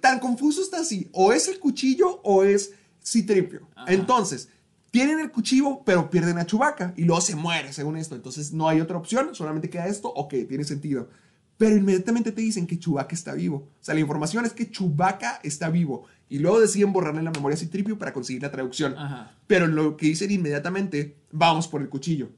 [0.00, 1.08] tan confuso está así.
[1.12, 2.72] O es el cuchillo o es
[3.04, 3.68] Citripio.
[3.74, 3.92] Ajá.
[3.92, 4.48] Entonces,
[4.90, 8.14] tienen el cuchillo, pero pierden a Chubaca y luego se muere, según esto.
[8.14, 10.08] Entonces, no hay otra opción, solamente queda esto.
[10.08, 11.08] Ok, tiene sentido.
[11.56, 13.56] Pero inmediatamente te dicen que Chubaca está vivo.
[13.56, 16.04] O sea, la información es que Chubaca está vivo.
[16.28, 18.96] Y luego deciden borrarle la memoria a Citripio para conseguir la traducción.
[18.96, 19.32] Ajá.
[19.46, 22.30] Pero lo que dicen inmediatamente, vamos por el cuchillo.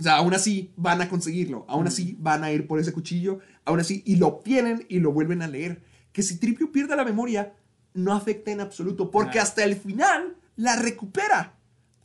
[0.00, 3.38] O sea, aún así van a conseguirlo, aún así van a ir por ese cuchillo,
[3.64, 5.82] aún así, y lo obtienen y lo vuelven a leer.
[6.12, 7.54] Que si Tripio pierde la memoria,
[7.94, 11.54] no afecta en absoluto, porque hasta el final la recupera.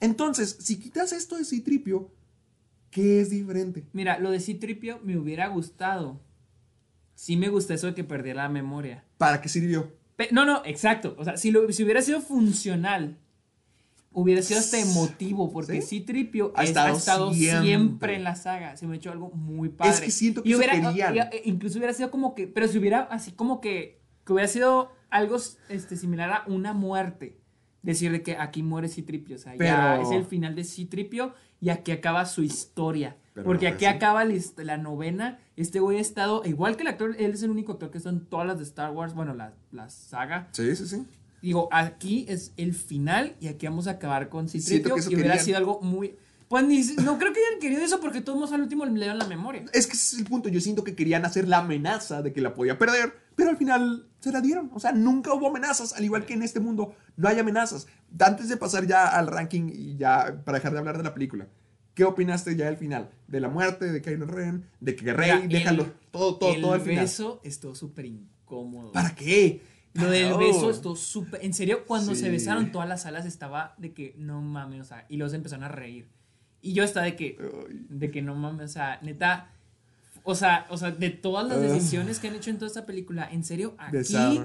[0.01, 2.11] Entonces, si quitas esto de Citripio,
[2.91, 3.85] ¿qué es diferente?
[3.93, 6.19] Mira, lo de Citripio me hubiera gustado.
[7.15, 9.05] Sí me gusta eso de que perdiera la memoria.
[9.17, 9.93] ¿Para qué sirvió?
[10.17, 11.15] Pe- no, no, exacto.
[11.17, 13.17] O sea, si, lo- si hubiera sido funcional,
[14.15, 15.99] hubiera sido hasta emotivo, porque ¿Sí?
[15.99, 17.65] Citripio Ha es- estado ha estado siempre.
[17.67, 18.75] siempre en la saga.
[18.77, 19.93] Se me ha hecho algo muy padre.
[19.93, 21.29] Es que siento que Y eso hubiera- querían.
[21.43, 24.91] y- incluso hubiera sido como que, pero si hubiera así como que, que hubiera sido
[25.11, 25.37] algo
[25.69, 27.39] este, similar a una muerte.
[27.83, 29.57] Decirle que aquí muere Citripio, o sea, ya
[29.99, 33.17] Pero- es el final de Citripio y aquí acaba su historia.
[33.43, 35.39] Porque aquí acaba la, la novena.
[35.57, 38.09] Este güey ha estado, igual que el actor, él es el único actor que está
[38.09, 40.47] en todas las de Star Wars, bueno, la, la saga.
[40.53, 41.05] Sí, sí, sí.
[41.45, 45.37] Digo, aquí es el final y aquí vamos a acabar con Siento Citripio que hubiera
[45.37, 46.15] sido algo muy...
[46.47, 49.27] Pues ni, no creo que hayan querido eso porque todos al último le dieron la
[49.27, 49.63] memoria.
[49.71, 50.49] Es que ese es el punto.
[50.49, 54.07] Yo siento que querían hacer la amenaza de que la podía perder, pero al final
[54.19, 54.71] se la dieron.
[54.73, 57.85] O sea, nunca hubo amenazas, al igual que en este mundo no hay amenazas.
[58.19, 61.47] Antes de pasar ya al ranking y ya para dejar de hablar de la película,
[61.93, 63.09] ¿qué opinaste ya del final?
[63.27, 66.61] De la muerte de Kylo Ren, de que Rey, Mira, déjalo, el- todo, todo, el
[66.61, 67.05] todo al final.
[67.05, 68.91] beso estuvo súper incómodo.
[68.91, 69.61] ¿Para qué?
[69.95, 71.43] Lo del beso estuvo súper...
[71.43, 72.21] En serio, cuando Sí.
[72.21, 75.63] se besaron todas las salas estaba de que no mames, o sea, y se empezaron
[75.63, 76.07] a reír.
[76.61, 77.37] Y yo estaba de que...
[77.89, 79.51] De que no mames, o sea, neta...
[80.27, 81.61] O sea, o sea, de todas las Ah.
[81.61, 84.41] decisiones que han hecho en toda esta película, en serio, aquí,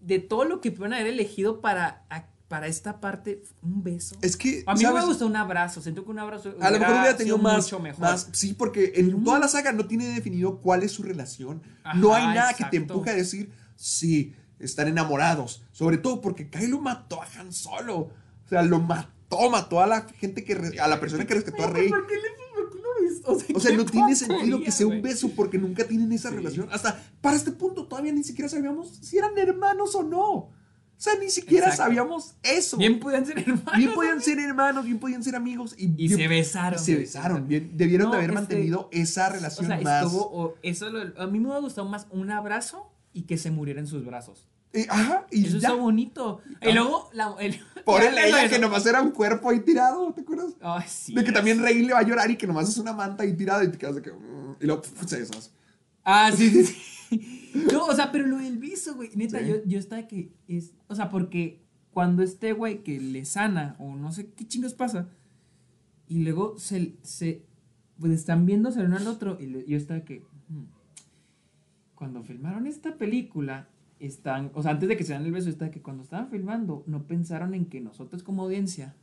[0.00, 4.16] de todo lo que pueden haber elegido para, a- para esta parte, un beso.
[4.22, 5.06] Es que, a mí me ¿sabes?
[5.06, 8.00] gustó un abrazo, siento que un abrazo A lo mejor hubiera tenido más, mucho mejor.
[8.00, 8.28] más.
[8.32, 11.62] Sí, porque en toda la saga no tiene definido cuál es su relación.
[11.82, 12.92] Ajá, no hay nada que te exacto.
[12.94, 15.62] empuje a decir, sí, están enamorados.
[15.72, 17.96] Sobre todo porque Kylo mató a Han Solo.
[17.98, 21.64] O sea, lo mató, mató a la gente que, re- a la persona que rescató
[21.64, 21.88] a Rey.
[21.88, 22.46] ¿Por qué le?
[23.28, 26.12] O sea, O sea, ¿qué no tiene sentido que sea un beso porque nunca tienen
[26.12, 26.68] esa relación.
[26.72, 30.30] Hasta para este punto todavía ni siquiera sabíamos si eran hermanos o no.
[30.32, 30.52] O
[30.96, 31.82] sea, ni siquiera Exacto.
[31.84, 32.76] sabíamos eso.
[32.76, 33.76] Bien podían ser hermanos.
[33.76, 35.74] Bien podían ser hermanos, bien podían ser amigos.
[35.76, 37.48] Y, Y bien- se besaron, y se besaron.
[37.48, 40.04] Bien, debieron No, de haber este, mantenido esa O relación sea, más.
[40.04, 40.22] estuvo.
[40.32, 43.80] o- eso lo- a mí me hubiera gustado más un abrazo y que se muriera
[43.80, 44.48] en sus brazos.
[44.72, 45.70] Y, ajá, y Eso ya.
[45.70, 46.40] es bonito.
[46.60, 50.12] Y luego, la, el, Por el ella que eso- nomás era un cuerpo ahí tirado,
[50.12, 50.52] ¿te acuerdas?
[50.60, 51.14] Ay, sí.
[51.14, 53.32] De que también Rey le va a llorar y que nomás es una manta ahí
[53.34, 54.12] tirada y te quedas de que.
[54.12, 55.50] mm, y luego pf, se deshace.
[56.04, 57.52] Ah, sí, sí, sí.
[57.72, 59.10] No, o sea, pero lo del viso, güey.
[59.14, 59.46] Neta, Sí.
[59.48, 60.72] yo, yo estaba que es.
[60.88, 61.62] O sea, porque
[61.92, 65.08] cuando este güey que le sana, o no sé qué chingos pasa,
[66.06, 66.96] y luego se.
[67.02, 67.46] se
[67.98, 70.22] pues están viéndose el uno al otro, y yo estaba que.
[70.48, 70.64] hmm,
[71.96, 73.68] Cuando filmaron esta película,
[73.98, 74.52] están.
[74.54, 77.06] O sea, antes de que se dan el beso, estaba que cuando estaban filmando, no
[77.06, 78.94] pensaron en que nosotros como audiencia.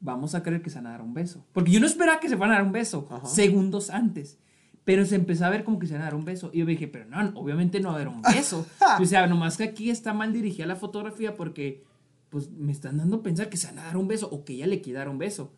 [0.00, 1.46] Vamos a creer que se van a dar un beso.
[1.52, 3.26] Porque yo no esperaba que se fueran a dar un beso Ajá.
[3.26, 4.38] segundos antes.
[4.84, 6.50] Pero se empezó a ver como que se iban a dar un beso.
[6.52, 8.66] Y yo dije, pero no, obviamente no va a haber un beso.
[9.00, 11.84] o sea, nomás que aquí está mal dirigida la fotografía porque
[12.28, 14.54] pues me están dando a pensar que se van a dar un beso o que
[14.54, 15.52] ella le quiere dar un beso.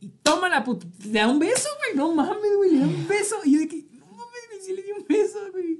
[0.00, 1.96] Y toma la puta, le da un beso, güey.
[1.96, 3.36] No mames, güey, le da un beso.
[3.44, 5.78] Y yo dije, no mames, güey, sí le dio un beso, güey.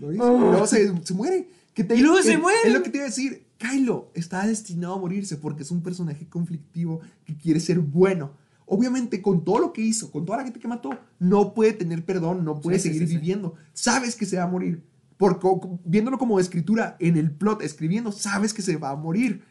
[0.00, 0.24] ¿Lo viste?
[0.26, 1.48] Y luego se, se muere.
[1.74, 2.58] Que te- Y luego se muere.
[2.64, 3.46] Es lo que te iba a decir.
[3.58, 8.30] Kylo está destinado a morirse porque es un personaje conflictivo que quiere ser bueno.
[8.66, 12.04] Obviamente, con todo lo que hizo, con toda la gente que mató, no puede tener
[12.04, 13.16] perdón, no puede Sí, seguir sí, sí.
[13.16, 13.54] viviendo.
[13.72, 14.82] Sabes que se va a morir.
[15.16, 15.48] Porque,
[15.84, 19.42] viéndolo como escritura en el plot, escribiendo, sabes que se va a morir.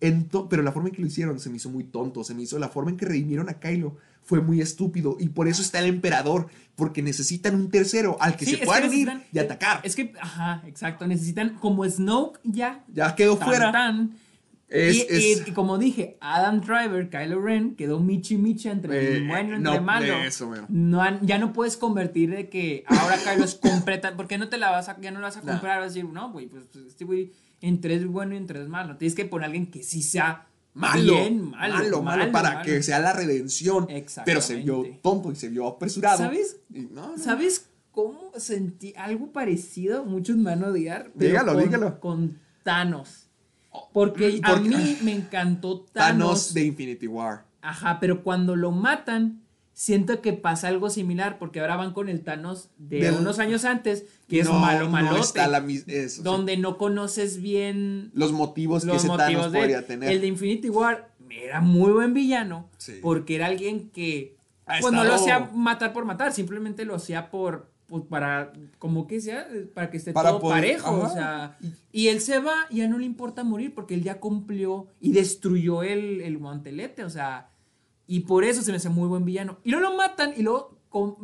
[0.00, 2.42] Ento- pero la forma en que lo hicieron se me hizo muy tonto, se me
[2.42, 3.96] hizo la forma en que redimieron a Kylo
[4.28, 8.44] fue muy estúpido y por eso está el emperador, porque necesitan un tercero al que
[8.44, 9.80] Sí, se que puedan necesitan- y atacar.
[9.84, 11.06] Es que, ajá, exacto.
[11.06, 12.84] Necesitan, como Snoke ya.
[12.92, 13.72] ya quedó tan, fuera.
[13.72, 14.12] tan,
[14.68, 19.26] Es- y, es- y como dije, Adam Driver, Kylo Ren, quedó michi michi entre Eh,
[19.26, 20.12] bueno no, entre malo.
[20.18, 20.52] eso.
[20.68, 24.70] No ya no puedes convertir de que ahora Kylo es completa, porque no te la
[24.70, 25.52] vas a, ya no la vas a No.
[25.52, 28.36] comprar, vas a decir, no, güey, pues, pues, este güey en tres es bueno y
[28.36, 28.98] en tres es malo.
[28.98, 32.64] Tienes que poner a alguien que sí sea malo, bien, malo, malo, malo, para malo.
[32.64, 33.88] que sea la redención.
[34.24, 36.18] Pero se vio tonto y se vio apresurado.
[36.18, 36.58] ¿Sabes?
[36.72, 37.18] Y no, no.
[37.18, 40.04] ¿Sabes cómo sentí algo parecido?
[40.04, 41.10] Muchos me van a odiar.
[41.14, 42.00] Dígalo, con, dígalo.
[42.00, 43.28] Con Thanos.
[43.92, 45.92] Porque a mí me encantó Thanos.
[45.92, 47.44] Thanos de Infinity War.
[47.60, 49.42] Ajá, pero cuando lo matan,
[49.80, 54.06] siento que pasa algo similar, porque ahora van con el Thanos de unos años antes,
[54.26, 55.20] que es malo, no malote.
[55.20, 56.22] está la mis- eso, sí.
[56.24, 60.10] donde no conoces bien Los motivos que ese motivos Thanos de podría tener.
[60.10, 62.98] El de Infinity War era muy buen villano, Sí.
[63.00, 67.30] porque era alguien que Ha pues no lo hacía matar por matar, simplemente lo hacía
[67.30, 71.56] por pues, para como que sea para que esté Para todo poder- parejo, o sea,
[71.92, 75.12] y él se va y ya no le importa morir porque él ya cumplió y
[75.12, 77.48] destruyó el, el guantelete, o sea,
[78.08, 79.58] y por eso se me hace muy buen villano.
[79.62, 81.16] Y luego lo matan y luego con-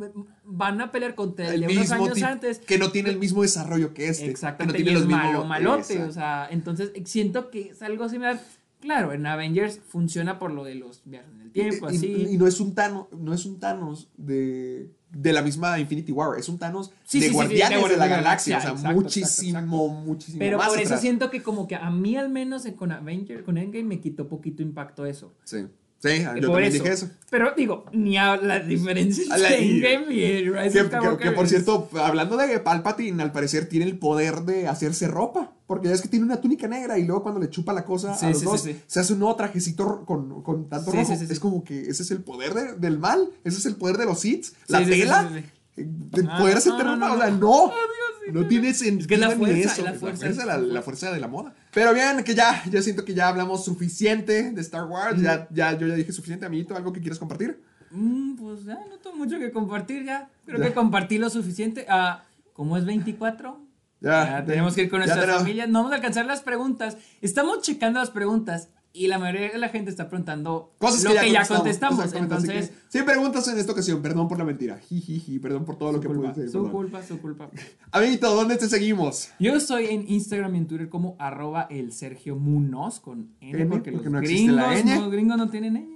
[0.45, 2.59] van a pelear contra el, el de unos años antes.
[2.59, 4.27] que no tiene el mismo desarrollo que este.
[4.29, 6.09] Exactamente, que no y tiene es los malo, mismos- malote, Exacto.
[6.09, 8.39] o sea, entonces siento que es algo similar.
[8.81, 12.05] Claro, en Avengers funciona por lo de los viajes en el tiempo, y, así.
[12.07, 16.11] y- y no es un Thanos, no es un Thanos de, de la misma Infinity
[16.11, 19.01] War, es un Thanos Sí, de sí, Guardianes de la Galaxia, Galaxia, o sea, exacto,
[19.01, 22.67] muchísimo, exacto, muchísimo Pero más por eso siento que como que a mí al menos
[22.75, 25.33] con Avengers, con Endgame me quitó poquito impacto eso.
[25.45, 25.65] Sí,
[26.05, 26.83] sí, yo por también eso.
[26.83, 27.09] dije eso.
[27.29, 30.89] Pero digo, ni a la diferencia A la- entre Endgame y el Rise
[31.19, 35.51] Que, por cierto, hablando de Palpatine, al parecer tiene el poder de hacerse ropa.
[35.67, 38.13] Porque ya es que tiene una túnica negra y luego cuando le chupa la cosa
[38.13, 41.11] Sí, a los sí, dos, sí, se hace un nuevo trajecito con, con tanto rojo.
[41.13, 44.05] Es como que ese es el poder de- del mal, ese es el poder de
[44.05, 44.45] los Sith.
[44.67, 45.29] La tela,
[45.75, 47.37] de Ah, poder no, hacerte no, ropa, no, o sea, no.
[47.39, 47.49] no.
[47.63, 48.73] Oh, Dios, no no, tiene no.
[48.75, 50.81] sentido Es que la fuerza, eso, la es fuerza, la, es fuerza, la la, la
[50.81, 50.81] fuerza.
[50.83, 51.53] fuerza de la moda.
[51.75, 55.21] Pero bien, que ya, ya siento que ya hablamos suficiente de Star Wars.
[55.21, 56.73] Ya, ya, yo ya dije suficiente, amiguito.
[56.73, 57.61] ¿Algo que quieras compartir?
[57.91, 60.29] Mm, pues ya, no tengo mucho que compartir ya.
[60.45, 60.67] Creo Ya.
[60.67, 61.85] que compartí lo suficiente.
[61.89, 62.23] Ah,
[62.53, 63.61] como es 24,
[63.99, 65.67] Ya, ya, tenemos que ir con nuestras familias.
[65.67, 66.95] No vamos a alcanzar las preguntas.
[67.21, 71.15] Estamos checando las preguntas y la mayoría de la gente está preguntando Cosas lo que
[71.15, 72.13] ya que ya contestamos.
[72.13, 74.01] Entonces, sin preguntas en esta ocasión.
[74.01, 74.77] Perdón por la mentira.
[74.77, 76.51] Jijiji, perdón por todo lo que culpa, pude decir.
[76.51, 76.71] su perdón.
[76.71, 77.49] culpa, su culpa.
[77.91, 79.29] Amiguito, ¿dónde te seguimos?
[79.37, 83.65] Yo estoy en Instagram y en Twitter como arroba el Sergio Munoz con N, N,
[83.65, 84.99] porque, porque los no existe la gringos, ñ.
[85.01, 85.95] no, gringos no tienen N.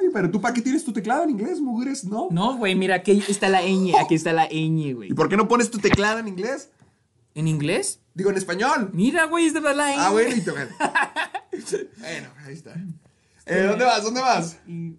[0.00, 2.04] Ay, pero tú, ¿para qué tienes tu teclado en inglés, mugres?
[2.04, 2.28] ¿No?
[2.30, 5.10] No, güey, mira, aquí está la ñ, aquí está la ñ, güey.
[5.10, 6.70] ¿Y por qué no pones tu teclado en inglés?
[7.34, 8.00] ¿En inglés?
[8.14, 8.90] Digo, en español.
[8.92, 9.96] Mira, güey, está la ñ.
[9.98, 10.50] Ah, bueno, y te-
[11.98, 12.28] bueno.
[12.44, 12.74] Ahí está.
[13.46, 14.02] Eh, ¿Dónde vas?
[14.02, 14.58] ¿Dónde vas?
[14.66, 14.90] Y,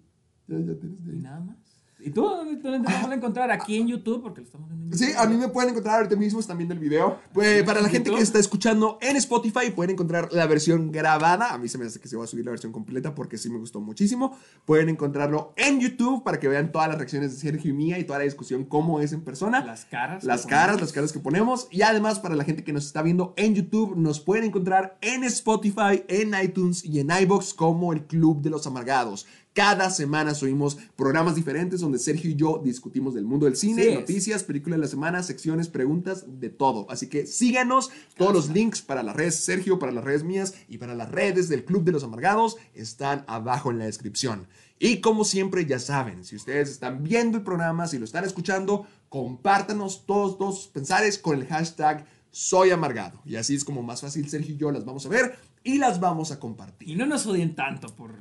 [0.46, 1.56] Ya, ya tienes y nada más.
[2.04, 3.50] ¿Y tú dónde, te a encontrar?
[3.50, 5.06] Aquí en YouTube, porque lo estamos viendo en YouTube.
[5.06, 7.20] Sí, a mí me pueden encontrar ahorita mismo, están viendo el video.
[7.32, 11.52] Pues, para la gente que está escuchando en Spotify, pueden encontrar la versión grabada.
[11.52, 13.50] A mí se me hace que se va a subir la versión completa porque sí
[13.50, 14.36] me gustó muchísimo.
[14.64, 18.04] Pueden encontrarlo en YouTube para que vean todas las reacciones de Sergio y mía y
[18.04, 19.64] toda la discusión, cómo es en persona.
[19.64, 20.24] Las caras.
[20.24, 21.68] Las caras, las caras que ponemos.
[21.70, 25.22] Y además, para la gente que nos está viendo en YouTube, nos pueden encontrar en
[25.24, 29.26] Spotify, en iTunes y en iBox como el Club de los Amargados.
[29.54, 33.94] Cada semana subimos programas diferentes donde Sergio y yo discutimos del mundo del cine, Sí
[33.94, 36.86] noticias, películas de la semana, secciones, preguntas, de todo.
[36.90, 37.90] Así que síganos.
[38.16, 41.10] Todos los links para las redes de Sergio, para las redes mías y para las
[41.10, 44.46] redes del Club de los Amargados están abajo en la descripción.
[44.78, 48.86] Y como siempre, ya saben, si ustedes están viendo el programa, si lo están escuchando,
[49.10, 53.20] compártanos todos, todos sus pensares con el hashtag Soy Amargado.
[53.26, 56.00] Y así es como más fácil Sergio y yo las vamos a ver y las
[56.00, 56.88] vamos a compartir.
[56.88, 58.14] Y no nos odien tanto por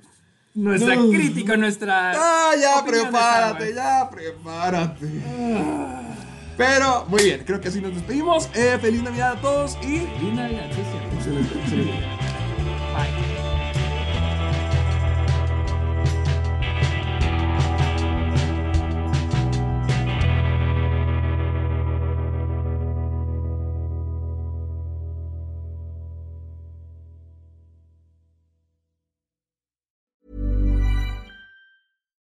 [0.54, 1.10] nuestra No.
[1.10, 2.12] crítica, nuestra.
[2.16, 5.08] Ah, ya, prepárate, ya, prepárate.
[6.58, 8.50] Pero, muy bien, creo que así nos despedimos.
[8.54, 10.00] Eh, feliz Navidad a todos y...
[10.00, 10.82] Feliz Navidad, sí.
[11.18, 11.94] Excelente, excelente.
[12.94, 13.31] Bye.